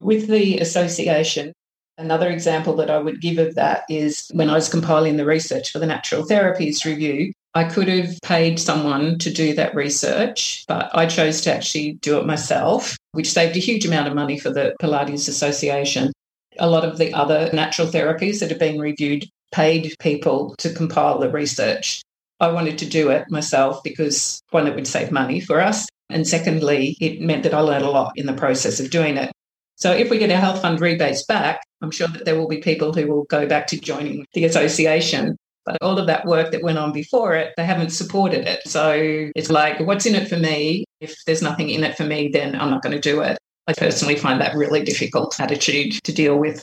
With 0.00 0.28
the 0.28 0.58
association, 0.58 1.52
another 1.96 2.28
example 2.28 2.74
that 2.76 2.90
I 2.90 2.98
would 2.98 3.20
give 3.20 3.38
of 3.38 3.54
that 3.54 3.84
is 3.88 4.28
when 4.32 4.50
I 4.50 4.54
was 4.54 4.68
compiling 4.68 5.16
the 5.16 5.24
research 5.24 5.70
for 5.70 5.78
the 5.78 5.86
natural 5.86 6.24
therapies 6.24 6.84
review, 6.84 7.32
I 7.54 7.64
could 7.64 7.88
have 7.88 8.16
paid 8.22 8.60
someone 8.60 9.18
to 9.18 9.32
do 9.32 9.54
that 9.54 9.74
research, 9.74 10.64
but 10.68 10.88
I 10.94 11.06
chose 11.06 11.40
to 11.42 11.54
actually 11.54 11.94
do 11.94 12.18
it 12.18 12.26
myself, 12.26 12.96
which 13.12 13.32
saved 13.32 13.56
a 13.56 13.60
huge 13.60 13.84
amount 13.84 14.06
of 14.06 14.14
money 14.14 14.38
for 14.38 14.50
the 14.50 14.74
Pilates 14.80 15.28
Association. 15.28 16.12
A 16.58 16.70
lot 16.70 16.84
of 16.84 16.98
the 16.98 17.12
other 17.12 17.50
natural 17.52 17.88
therapies 17.88 18.38
that 18.38 18.50
have 18.50 18.60
been 18.60 18.78
reviewed 18.78 19.24
paid 19.50 19.94
people 19.98 20.54
to 20.58 20.72
compile 20.72 21.18
the 21.18 21.30
research. 21.30 22.02
I 22.38 22.52
wanted 22.52 22.78
to 22.78 22.86
do 22.86 23.10
it 23.10 23.30
myself 23.30 23.82
because 23.82 24.40
one, 24.50 24.68
it 24.68 24.76
would 24.76 24.86
save 24.86 25.10
money 25.10 25.40
for 25.40 25.60
us. 25.60 25.88
And 26.08 26.26
secondly, 26.26 26.96
it 27.00 27.20
meant 27.20 27.42
that 27.42 27.54
I 27.54 27.60
learned 27.60 27.84
a 27.84 27.90
lot 27.90 28.12
in 28.16 28.26
the 28.26 28.32
process 28.32 28.78
of 28.78 28.90
doing 28.90 29.16
it. 29.16 29.32
So 29.76 29.92
if 29.92 30.08
we 30.08 30.18
get 30.18 30.30
our 30.30 30.40
health 30.40 30.62
fund 30.62 30.80
rebates 30.80 31.24
back, 31.24 31.62
I'm 31.82 31.90
sure 31.90 32.08
that 32.08 32.24
there 32.24 32.38
will 32.38 32.48
be 32.48 32.58
people 32.58 32.92
who 32.92 33.06
will 33.08 33.24
go 33.24 33.46
back 33.46 33.66
to 33.68 33.80
joining 33.80 34.26
the 34.34 34.44
association. 34.44 35.36
But 35.70 35.86
all 35.86 35.98
of 36.00 36.08
that 36.08 36.26
work 36.26 36.50
that 36.50 36.64
went 36.64 36.78
on 36.78 36.90
before 36.90 37.36
it, 37.36 37.54
they 37.56 37.64
haven't 37.64 37.90
supported 37.90 38.44
it. 38.44 38.60
So 38.66 39.30
it's 39.36 39.50
like, 39.50 39.78
what's 39.78 40.04
in 40.04 40.16
it 40.16 40.28
for 40.28 40.36
me? 40.36 40.84
If 41.00 41.14
there's 41.26 41.42
nothing 41.42 41.70
in 41.70 41.84
it 41.84 41.96
for 41.96 42.02
me, 42.02 42.28
then 42.28 42.60
I'm 42.60 42.70
not 42.70 42.82
going 42.82 42.94
to 42.94 43.00
do 43.00 43.20
it. 43.20 43.38
I 43.68 43.74
personally 43.74 44.16
find 44.16 44.40
that 44.40 44.56
really 44.56 44.82
difficult 44.82 45.38
attitude 45.38 45.92
to 46.02 46.12
deal 46.12 46.36
with. 46.36 46.60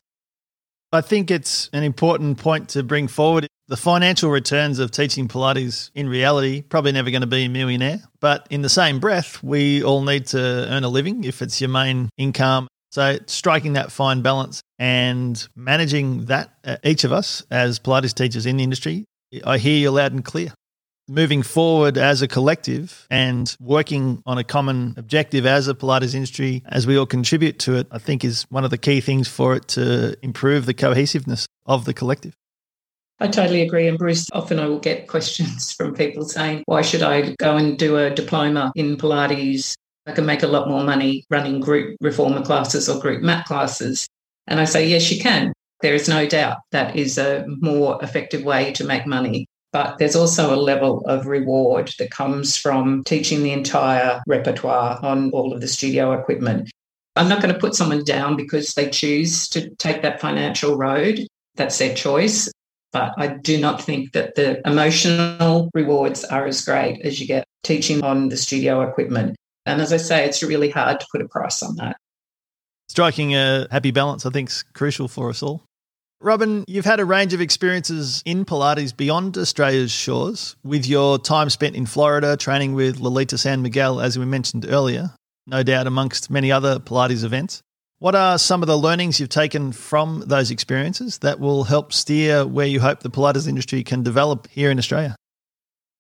I 0.92 1.00
think 1.00 1.32
it's 1.32 1.70
an 1.72 1.84
important 1.84 2.38
point 2.38 2.68
to 2.70 2.84
bring 2.84 3.08
forward. 3.08 3.48
The 3.70 3.78
financial 3.78 4.30
returns 4.30 4.78
of 4.80 4.92
teaching 4.92 5.30
Pilates 5.30 5.90
in 5.96 6.10
reality 6.10 6.64
probably 6.64 6.92
never 6.92 7.10
going 7.10 7.22
to 7.22 7.28
be 7.28 7.46
a 7.46 7.50
millionaire, 7.50 8.02
but 8.20 8.46
in 8.50 8.62
the 8.62 8.70
same 8.70 9.00
breath, 9.00 9.42
we 9.42 9.84
all 9.84 10.02
need 10.02 10.26
to 10.28 10.38
earn 10.38 10.84
a 10.84 10.90
living 10.90 11.24
if 11.24 11.42
it's 11.42 11.62
your 11.62 11.70
main 11.70 12.10
income. 12.18 12.68
So 12.98 13.20
striking 13.28 13.74
that 13.74 13.92
fine 13.92 14.24
balance 14.24 14.64
and 14.80 15.48
managing 15.56 16.26
that, 16.26 16.50
uh, 16.64 16.78
each 16.84 17.04
of 17.04 17.12
us 17.12 17.44
as 17.52 17.78
Pilates 17.78 18.12
teachers 18.12 18.48
in 18.48 18.58
the 18.58 18.64
industry, 18.64 19.06
I 19.46 19.60
hear 19.60 19.78
you 19.78 19.92
loud 19.92 20.14
and 20.14 20.26
clear 20.26 20.52
moving 21.08 21.44
forward 21.44 22.00
as 22.00 22.24
a 22.24 22.28
collective 22.28 23.06
and 23.12 23.56
working 23.60 24.24
on 24.26 24.40
a 24.40 24.44
common 24.44 24.96
objective 24.98 25.46
as 25.46 25.68
a 25.68 25.76
Pilates 25.76 26.16
industry, 26.16 26.64
as 26.66 26.88
we 26.88 26.98
all 26.98 27.06
contribute 27.06 27.60
to 27.60 27.76
it, 27.76 27.86
I 27.92 28.00
think 28.00 28.26
is 28.26 28.48
one 28.50 28.64
of 28.64 28.72
the 28.72 28.80
key 28.80 29.00
things 29.00 29.28
for 29.28 29.56
it 29.56 29.68
to 29.68 30.18
improve 30.24 30.66
the 30.66 30.74
cohesiveness 30.74 31.46
of 31.68 31.86
the 31.86 31.94
collective. 31.94 32.34
I 33.20 33.28
totally 33.28 33.62
agree. 33.62 33.88
And 33.88 34.00
Bruce, 34.00 34.26
often 34.34 34.60
I 34.60 34.66
will 34.66 34.80
get 34.80 35.08
questions 35.08 35.72
from 35.78 35.94
people 35.94 36.26
saying, 36.26 36.64
why 36.66 36.82
should 36.82 37.04
I 37.04 37.36
go 37.38 37.58
and 37.58 37.78
do 37.78 37.96
a 37.98 38.10
diploma 38.10 38.72
in 38.76 38.98
Pilates? 38.98 39.76
I 40.08 40.14
can 40.14 40.26
make 40.26 40.42
a 40.42 40.48
lot 40.48 40.70
more 40.70 40.84
money 40.84 41.26
running 41.30 41.60
group 41.60 41.98
reformer 42.00 42.42
classes 42.42 42.88
or 42.88 43.00
group 43.00 43.22
mat 43.22 43.46
classes. 43.46 44.08
And 44.48 44.60
I 44.60 44.66
say, 44.66 44.88
yes, 44.88 45.12
you 45.12 45.22
can. 45.22 45.52
There 45.82 45.94
is 45.94 46.08
no 46.08 46.26
doubt 46.26 46.60
that 46.72 46.96
is 46.96 47.18
a 47.18 47.46
more 47.48 48.02
effective 48.02 48.44
way 48.44 48.72
to 48.74 48.86
make 48.86 49.06
money. 49.06 49.46
But 49.74 49.98
there's 49.98 50.16
also 50.16 50.56
a 50.56 50.56
level 50.56 51.02
of 51.08 51.28
reward 51.28 51.92
that 52.00 52.10
comes 52.10 52.56
from 52.56 53.04
teaching 53.04 53.44
the 53.44 53.52
entire 53.52 54.22
repertoire 54.26 54.98
on 55.04 55.30
all 55.32 55.54
of 55.54 55.60
the 55.60 55.68
studio 55.68 56.14
equipment. 56.14 56.72
I'm 57.18 57.28
not 57.28 57.42
going 57.42 57.54
to 57.54 57.60
put 57.60 57.76
someone 57.76 58.06
down 58.06 58.38
because 58.38 58.74
they 58.74 58.90
choose 58.90 59.50
to 59.50 59.70
take 59.76 60.02
that 60.04 60.22
financial 60.22 60.78
road. 60.78 61.28
That's 61.56 61.78
their 61.78 61.94
choice. 61.94 62.50
But 62.94 63.14
I 63.18 63.28
do 63.28 63.60
not 63.60 63.82
think 63.82 64.14
that 64.14 64.36
the 64.36 64.66
emotional 64.66 65.70
rewards 65.74 66.24
are 66.24 66.48
as 66.48 66.64
great 66.64 67.02
as 67.06 67.20
you 67.20 67.28
get 67.28 67.44
teaching 67.64 68.02
on 68.04 68.30
the 68.30 68.38
studio 68.38 68.82
equipment. 68.82 69.36
And 69.68 69.82
as 69.82 69.92
I 69.92 69.98
say, 69.98 70.26
it's 70.26 70.42
really 70.42 70.70
hard 70.70 71.00
to 71.02 71.06
put 71.12 71.22
a 71.22 71.28
price 71.28 71.62
on 71.62 71.76
that. 71.76 71.98
Striking 72.88 73.36
a 73.36 73.68
happy 73.70 73.92
balance, 73.92 74.26
I 74.26 74.30
think, 74.30 74.50
is 74.50 74.64
crucial 74.74 75.08
for 75.10 75.30
us 75.30 75.44
all. 75.44 75.66
Robin, 76.22 76.64
you've 76.68 76.86
had 76.86 77.00
a 77.00 77.06
range 77.06 77.34
of 77.34 77.42
experiences 77.42 78.24
in 78.26 78.46
Pilates 78.46 78.96
beyond 78.96 79.38
Australia's 79.38 79.92
shores, 79.92 80.56
with 80.64 80.88
your 80.88 81.20
time 81.20 81.50
spent 81.50 81.76
in 81.76 81.86
Florida 81.86 82.36
training 82.38 82.74
with 82.74 83.00
Lolita 83.00 83.38
San 83.38 83.62
Miguel, 83.62 84.00
as 84.00 84.18
we 84.18 84.26
mentioned 84.26 84.66
earlier, 84.68 85.12
no 85.46 85.62
doubt 85.62 85.86
amongst 85.86 86.32
many 86.32 86.52
other 86.52 86.80
Pilates 86.80 87.24
events. 87.24 87.62
What 88.00 88.16
are 88.16 88.40
some 88.40 88.64
of 88.64 88.68
the 88.68 88.78
learnings 88.78 89.20
you've 89.20 89.30
taken 89.30 89.74
from 89.74 90.24
those 90.26 90.50
experiences 90.50 91.20
that 91.20 91.40
will 91.40 91.66
help 91.66 91.92
steer 91.92 92.48
where 92.48 92.68
you 92.68 92.80
hope 92.80 93.02
the 93.02 93.10
Pilates 93.10 93.48
industry 93.48 93.84
can 93.84 94.02
develop 94.02 94.48
here 94.48 94.72
in 94.72 94.80
Australia? 94.80 95.16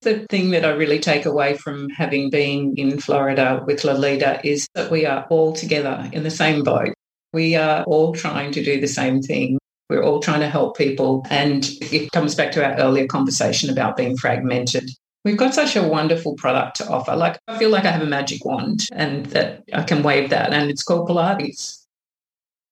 The 0.01 0.25
thing 0.29 0.51
that 0.51 0.63
I 0.63 0.69
really 0.69 0.99
take 0.99 1.25
away 1.25 1.57
from 1.57 1.89
having 1.89 2.29
been 2.29 2.75
in 2.77 2.99
Florida 2.99 3.63
with 3.65 3.83
Lolita 3.83 4.39
is 4.43 4.67
that 4.75 4.91
we 4.91 5.05
are 5.05 5.25
all 5.29 5.53
together 5.53 6.09
in 6.13 6.23
the 6.23 6.29
same 6.29 6.63
boat. 6.63 6.93
We 7.33 7.55
are 7.55 7.83
all 7.83 8.13
trying 8.13 8.51
to 8.53 8.63
do 8.63 8.79
the 8.79 8.87
same 8.87 9.21
thing. 9.21 9.57
We're 9.89 10.03
all 10.03 10.19
trying 10.19 10.41
to 10.41 10.49
help 10.49 10.77
people. 10.77 11.25
And 11.29 11.67
it 11.81 12.11
comes 12.11 12.35
back 12.35 12.51
to 12.53 12.65
our 12.65 12.77
earlier 12.77 13.07
conversation 13.07 13.69
about 13.69 13.97
being 13.97 14.17
fragmented. 14.17 14.89
We've 15.25 15.35
got 15.35 15.53
such 15.53 15.75
a 15.75 15.83
wonderful 15.83 16.35
product 16.35 16.77
to 16.77 16.87
offer. 16.87 17.15
Like, 17.15 17.39
I 17.47 17.57
feel 17.57 17.69
like 17.69 17.85
I 17.85 17.91
have 17.91 18.01
a 18.01 18.05
magic 18.05 18.45
wand 18.45 18.87
and 18.93 19.25
that 19.27 19.63
I 19.73 19.83
can 19.83 20.03
wave 20.03 20.29
that, 20.29 20.53
and 20.53 20.69
it's 20.69 20.83
called 20.83 21.09
Pilates. 21.09 21.83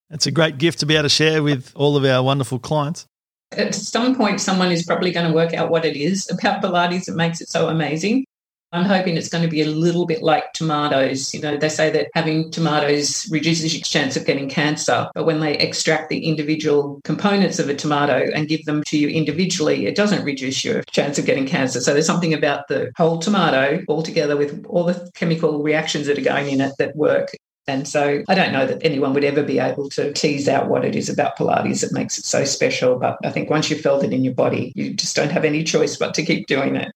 It's 0.09 0.27
a 0.27 0.31
great 0.31 0.57
gift 0.57 0.79
to 0.79 0.85
be 0.85 0.93
able 0.93 1.03
to 1.03 1.09
share 1.09 1.41
with 1.41 1.73
all 1.75 1.97
of 1.97 2.05
our 2.05 2.23
wonderful 2.23 2.59
clients. 2.59 3.07
At 3.51 3.75
some 3.75 4.15
point, 4.15 4.41
someone 4.41 4.71
is 4.71 4.83
probably 4.83 5.11
going 5.11 5.27
to 5.27 5.33
work 5.33 5.53
out 5.53 5.69
what 5.69 5.85
it 5.85 5.95
is 5.95 6.29
about 6.29 6.61
Pilates 6.61 7.05
that 7.05 7.15
makes 7.15 7.41
it 7.41 7.49
so 7.49 7.69
amazing. 7.69 8.25
I'm 8.71 8.83
hoping 8.83 9.15
it's 9.15 9.29
going 9.29 9.43
to 9.43 9.49
be 9.49 9.61
a 9.61 9.67
little 9.67 10.05
bit 10.05 10.21
like 10.21 10.51
tomatoes. 10.51 11.33
You 11.33 11.39
know, 11.39 11.55
they 11.55 11.69
say 11.69 11.89
that 11.91 12.09
having 12.13 12.51
tomatoes 12.51 13.25
reduces 13.31 13.73
your 13.73 13.83
chance 13.83 14.17
of 14.17 14.25
getting 14.25 14.49
cancer, 14.49 15.07
but 15.15 15.25
when 15.25 15.39
they 15.39 15.57
extract 15.57 16.09
the 16.09 16.25
individual 16.25 16.99
components 17.05 17.57
of 17.57 17.69
a 17.69 17.75
tomato 17.75 18.29
and 18.35 18.49
give 18.49 18.65
them 18.65 18.83
to 18.87 18.97
you 18.97 19.07
individually, 19.07 19.85
it 19.85 19.95
doesn't 19.95 20.25
reduce 20.25 20.65
your 20.65 20.83
chance 20.91 21.17
of 21.17 21.25
getting 21.25 21.45
cancer. 21.45 21.79
So 21.79 21.93
there's 21.93 22.05
something 22.05 22.33
about 22.33 22.67
the 22.67 22.91
whole 22.97 23.19
tomato 23.19 23.81
altogether 23.87 24.35
with 24.35 24.65
all 24.67 24.83
the 24.83 25.09
chemical 25.15 25.63
reactions 25.63 26.07
that 26.07 26.17
are 26.17 26.21
going 26.21 26.49
in 26.49 26.59
it 26.59 26.73
that 26.77 26.97
work. 26.97 27.29
And 27.67 27.87
so 27.87 28.23
I 28.27 28.35
don't 28.35 28.51
know 28.51 28.67
that 28.67 28.85
anyone 28.85 29.13
would 29.13 29.23
ever 29.23 29.41
be 29.41 29.57
able 29.57 29.89
to 29.89 30.13
tease 30.13 30.47
out 30.47 30.67
what 30.69 30.85
it 30.85 30.95
is 30.95 31.09
about 31.09 31.37
Pilates 31.37 31.81
that 31.81 31.91
makes 31.91 32.17
it 32.17 32.25
so 32.25 32.45
special. 32.45 32.99
But 32.99 33.17
I 33.23 33.31
think 33.31 33.49
once 33.49 33.69
you've 33.69 33.81
felt 33.81 34.03
it 34.03 34.13
in 34.13 34.23
your 34.23 34.35
body, 34.35 34.71
you 34.75 34.93
just 34.93 35.15
don't 35.15 35.31
have 35.31 35.45
any 35.45 35.63
choice 35.63 35.97
but 35.97 36.13
to 36.13 36.23
keep 36.23 36.45
doing 36.47 36.75
it. 36.75 36.91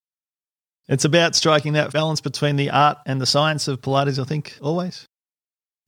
It's 0.87 1.05
about 1.05 1.35
striking 1.35 1.73
that 1.73 1.91
balance 1.91 2.21
between 2.21 2.55
the 2.55 2.69
art 2.69 2.97
and 3.05 3.19
the 3.21 3.25
science 3.25 3.67
of 3.67 3.81
Pilates, 3.81 4.19
I 4.19 4.25
think, 4.25 4.57
always. 4.61 5.05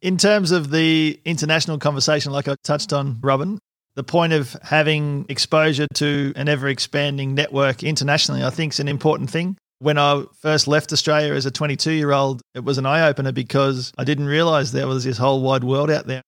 In 0.01 0.17
terms 0.17 0.51
of 0.51 0.71
the 0.71 1.19
international 1.25 1.77
conversation, 1.77 2.31
like 2.31 2.47
I 2.47 2.55
touched 2.63 2.91
on, 2.91 3.19
Robin, 3.21 3.59
the 3.95 4.03
point 4.03 4.33
of 4.33 4.55
having 4.63 5.25
exposure 5.29 5.87
to 5.95 6.33
an 6.35 6.47
ever 6.47 6.67
expanding 6.67 7.35
network 7.35 7.83
internationally, 7.83 8.43
I 8.43 8.49
think, 8.49 8.73
is 8.73 8.79
an 8.79 8.87
important 8.87 9.29
thing. 9.29 9.57
When 9.81 9.97
I 9.97 10.25
first 10.39 10.67
left 10.67 10.93
Australia 10.93 11.33
as 11.33 11.47
a 11.47 11.51
22 11.51 11.91
year 11.93 12.11
old, 12.11 12.43
it 12.53 12.63
was 12.63 12.77
an 12.77 12.85
eye 12.85 13.07
opener 13.07 13.31
because 13.31 13.91
I 13.97 14.03
didn't 14.03 14.27
realize 14.27 14.71
there 14.71 14.85
was 14.85 15.03
this 15.03 15.17
whole 15.17 15.41
wide 15.41 15.63
world 15.63 15.89
out 15.89 16.05
there 16.05 16.21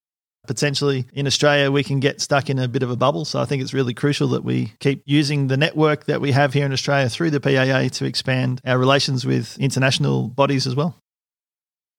potentially 0.48 1.06
in 1.12 1.26
Australia 1.26 1.70
we 1.70 1.84
can 1.84 2.00
get 2.00 2.20
stuck 2.20 2.50
in 2.50 2.58
a 2.58 2.66
bit 2.66 2.82
of 2.82 2.90
a 2.90 2.96
bubble. 2.96 3.24
So 3.24 3.40
I 3.40 3.44
think 3.44 3.62
it's 3.62 3.72
really 3.72 3.94
crucial 3.94 4.26
that 4.30 4.42
we 4.42 4.72
keep 4.80 5.04
using 5.06 5.46
the 5.46 5.56
network 5.56 6.06
that 6.06 6.20
we 6.20 6.32
have 6.32 6.52
here 6.52 6.66
in 6.66 6.72
Australia 6.72 7.08
through 7.08 7.30
the 7.30 7.40
PAA 7.40 7.90
to 7.96 8.04
expand 8.04 8.60
our 8.64 8.76
relations 8.76 9.24
with 9.24 9.56
international 9.58 10.26
bodies 10.26 10.66
as 10.66 10.74
well. 10.74 10.96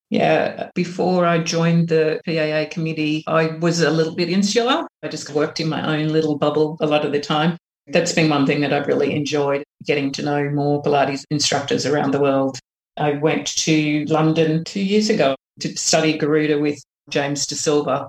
Yeah, 0.09 0.71
before 0.75 1.25
I 1.25 1.39
joined 1.39 1.87
the 1.87 2.19
PAA 2.25 2.69
committee, 2.69 3.23
I 3.27 3.47
was 3.59 3.79
a 3.79 3.89
little 3.89 4.13
bit 4.13 4.29
insular. 4.29 4.85
I 5.01 5.07
just 5.07 5.29
worked 5.29 5.61
in 5.61 5.69
my 5.69 5.97
own 5.97 6.09
little 6.09 6.37
bubble 6.37 6.77
a 6.81 6.85
lot 6.85 7.05
of 7.05 7.13
the 7.13 7.21
time. 7.21 7.55
That's 7.87 8.13
been 8.13 8.29
one 8.29 8.45
thing 8.45 8.61
that 8.61 8.73
I've 8.73 8.87
really 8.87 9.13
enjoyed 9.13 9.63
getting 9.85 10.11
to 10.13 10.23
know 10.23 10.49
more 10.49 10.81
Pilates 10.81 11.23
instructors 11.29 11.85
around 11.85 12.11
the 12.11 12.19
world. 12.19 12.57
I 12.97 13.11
went 13.11 13.47
to 13.57 14.05
London 14.05 14.63
two 14.63 14.81
years 14.81 15.09
ago 15.09 15.35
to 15.59 15.77
study 15.77 16.17
Garuda 16.17 16.59
with 16.59 16.81
James 17.09 17.45
D'Silva, 17.45 18.07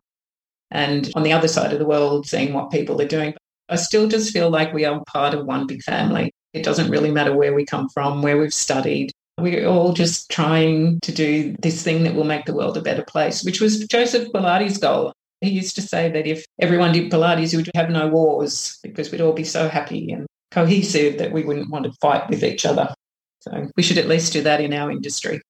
and 0.71 1.11
on 1.15 1.23
the 1.23 1.33
other 1.33 1.49
side 1.49 1.73
of 1.73 1.79
the 1.79 1.87
world, 1.87 2.27
seeing 2.27 2.53
what 2.53 2.71
people 2.71 3.01
are 3.01 3.09
doing. 3.09 3.35
I 3.69 3.77
still 3.77 4.09
just 4.09 4.33
feel 4.33 4.49
like 4.49 4.73
we 4.73 4.85
are 4.85 5.03
part 5.07 5.35
of 5.35 5.45
one 5.45 5.67
big 5.67 5.83
family. 5.83 6.33
It 6.53 6.63
doesn't 6.63 6.91
really 6.91 7.11
matter 7.11 7.35
where 7.35 7.55
we 7.55 7.65
come 7.65 7.89
from, 7.91 8.23
where 8.23 8.39
we've 8.39 8.55
studied. 8.55 9.11
We're 9.39 9.67
all 9.67 9.93
just 9.93 10.31
trying 10.31 11.01
to 11.01 11.13
do 11.13 11.55
this 11.61 11.83
thing 11.83 12.05
that 12.05 12.15
will 12.15 12.25
make 12.25 12.47
the 12.47 12.55
world 12.55 12.77
a 12.77 12.83
better 12.83 13.05
place, 13.05 13.45
which 13.45 13.61
was 13.61 13.87
Joseph 13.87 14.33
Pilates' 14.33 14.81
goal. 14.81 15.13
He 15.41 15.51
used 15.51 15.75
to 15.77 15.83
say 15.83 16.11
that 16.11 16.27
if 16.27 16.45
everyone 16.61 16.93
did 16.93 17.11
Pilates, 17.11 17.53
we 17.53 17.59
would 17.59 17.71
have 17.75 17.91
no 17.91 18.09
wars 18.09 18.79
because 18.83 19.11
we'd 19.11 19.21
all 19.21 19.33
be 19.33 19.45
so 19.45 19.69
happy 19.69 20.11
and 20.11 20.27
cohesive 20.51 21.19
that 21.19 21.33
we 21.33 21.45
wouldn't 21.45 21.71
want 21.71 21.85
to 21.85 21.93
fight 22.01 22.29
with 22.31 22.43
each 22.43 22.65
other. 22.65 22.95
So 23.41 23.69
we 23.77 23.83
should 23.83 23.99
at 23.99 24.09
least 24.09 24.33
do 24.33 24.43
that 24.43 24.61
in 24.61 24.73
our 24.73 24.91
industry. 24.91 25.41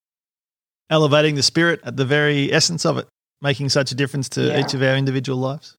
Elevating 0.89 1.35
the 1.35 1.43
spirit 1.43 1.79
at 1.83 1.97
the 1.97 2.05
very 2.05 2.51
essence 2.51 2.85
of 2.85 2.97
it 2.97 3.07
making 3.41 3.69
such 3.69 3.91
a 3.91 3.95
difference 3.95 4.29
to 4.29 4.47
yeah. 4.47 4.59
each 4.59 4.73
of 4.73 4.81
our 4.81 4.95
individual 4.95 5.37
lives. 5.37 5.75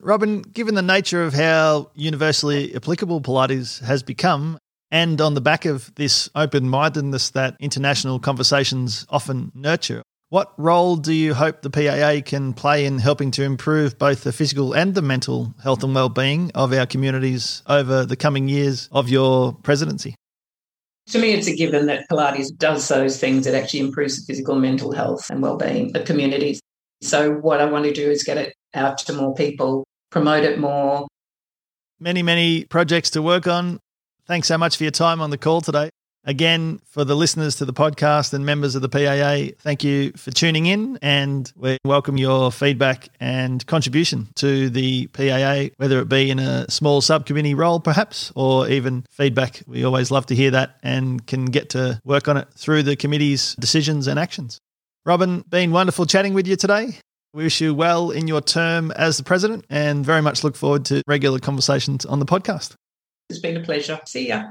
Robin, 0.00 0.42
given 0.42 0.74
the 0.74 0.82
nature 0.82 1.22
of 1.22 1.34
how 1.34 1.90
universally 1.94 2.74
applicable 2.74 3.20
Pilates 3.20 3.80
has 3.80 4.02
become, 4.02 4.58
and 4.90 5.20
on 5.20 5.34
the 5.34 5.40
back 5.40 5.64
of 5.64 5.94
this 5.94 6.28
open 6.34 6.68
mindedness 6.68 7.30
that 7.30 7.56
international 7.60 8.18
conversations 8.18 9.06
often 9.08 9.52
nurture, 9.54 10.02
what 10.32 10.54
role 10.56 10.96
do 10.96 11.12
you 11.12 11.34
hope 11.34 11.60
the 11.60 11.68
PAA 11.68 12.22
can 12.24 12.54
play 12.54 12.86
in 12.86 12.98
helping 12.98 13.30
to 13.30 13.42
improve 13.42 13.98
both 13.98 14.24
the 14.24 14.32
physical 14.32 14.72
and 14.72 14.94
the 14.94 15.02
mental 15.02 15.54
health 15.62 15.84
and 15.84 15.94
well-being 15.94 16.50
of 16.54 16.72
our 16.72 16.86
communities 16.86 17.62
over 17.66 18.06
the 18.06 18.16
coming 18.16 18.48
years 18.48 18.88
of 18.92 19.10
your 19.10 19.52
presidency? 19.52 20.14
To 21.08 21.18
me, 21.18 21.32
it's 21.32 21.48
a 21.48 21.54
given 21.54 21.84
that 21.84 22.08
Pilates 22.10 22.48
does 22.56 22.88
those 22.88 23.20
things 23.20 23.44
that 23.44 23.54
actually 23.54 23.80
improves 23.80 24.16
the 24.16 24.32
physical 24.32 24.54
and 24.54 24.62
mental 24.62 24.92
health 24.92 25.28
and 25.28 25.42
well-being 25.42 25.94
of 25.94 26.06
communities. 26.06 26.62
So, 27.02 27.34
what 27.34 27.60
I 27.60 27.66
want 27.66 27.84
to 27.84 27.92
do 27.92 28.10
is 28.10 28.22
get 28.22 28.38
it 28.38 28.54
out 28.72 28.96
to 28.98 29.12
more 29.12 29.34
people, 29.34 29.84
promote 30.10 30.44
it 30.44 30.58
more. 30.58 31.08
Many, 32.00 32.22
many 32.22 32.64
projects 32.64 33.10
to 33.10 33.20
work 33.20 33.46
on. 33.46 33.80
Thanks 34.26 34.48
so 34.48 34.56
much 34.56 34.78
for 34.78 34.84
your 34.84 34.92
time 34.92 35.20
on 35.20 35.28
the 35.28 35.36
call 35.36 35.60
today. 35.60 35.90
Again, 36.24 36.80
for 36.84 37.04
the 37.04 37.16
listeners 37.16 37.56
to 37.56 37.64
the 37.64 37.72
podcast 37.72 38.32
and 38.32 38.46
members 38.46 38.76
of 38.76 38.82
the 38.82 38.88
PAA, 38.88 39.56
thank 39.60 39.82
you 39.82 40.12
for 40.12 40.30
tuning 40.30 40.66
in 40.66 40.96
and 41.02 41.52
we 41.56 41.78
welcome 41.84 42.16
your 42.16 42.52
feedback 42.52 43.08
and 43.18 43.66
contribution 43.66 44.28
to 44.36 44.70
the 44.70 45.08
PAA, 45.08 45.74
whether 45.78 45.98
it 45.98 46.08
be 46.08 46.30
in 46.30 46.38
a 46.38 46.70
small 46.70 47.00
subcommittee 47.00 47.54
role 47.54 47.80
perhaps 47.80 48.30
or 48.36 48.68
even 48.68 49.04
feedback. 49.10 49.62
We 49.66 49.82
always 49.82 50.12
love 50.12 50.26
to 50.26 50.36
hear 50.36 50.52
that 50.52 50.78
and 50.84 51.26
can 51.26 51.46
get 51.46 51.70
to 51.70 52.00
work 52.04 52.28
on 52.28 52.36
it 52.36 52.46
through 52.54 52.84
the 52.84 52.94
committee's 52.94 53.56
decisions 53.56 54.06
and 54.06 54.16
actions. 54.16 54.60
Robin, 55.04 55.44
been 55.48 55.72
wonderful 55.72 56.06
chatting 56.06 56.34
with 56.34 56.46
you 56.46 56.54
today. 56.54 56.98
We 57.34 57.42
wish 57.42 57.60
you 57.60 57.74
well 57.74 58.12
in 58.12 58.28
your 58.28 58.42
term 58.42 58.92
as 58.92 59.16
the 59.16 59.24
president 59.24 59.64
and 59.68 60.06
very 60.06 60.22
much 60.22 60.44
look 60.44 60.54
forward 60.54 60.84
to 60.84 61.02
regular 61.08 61.40
conversations 61.40 62.04
on 62.04 62.20
the 62.20 62.26
podcast. 62.26 62.74
It's 63.28 63.40
been 63.40 63.56
a 63.56 63.64
pleasure. 63.64 63.98
See 64.06 64.28
ya. 64.28 64.50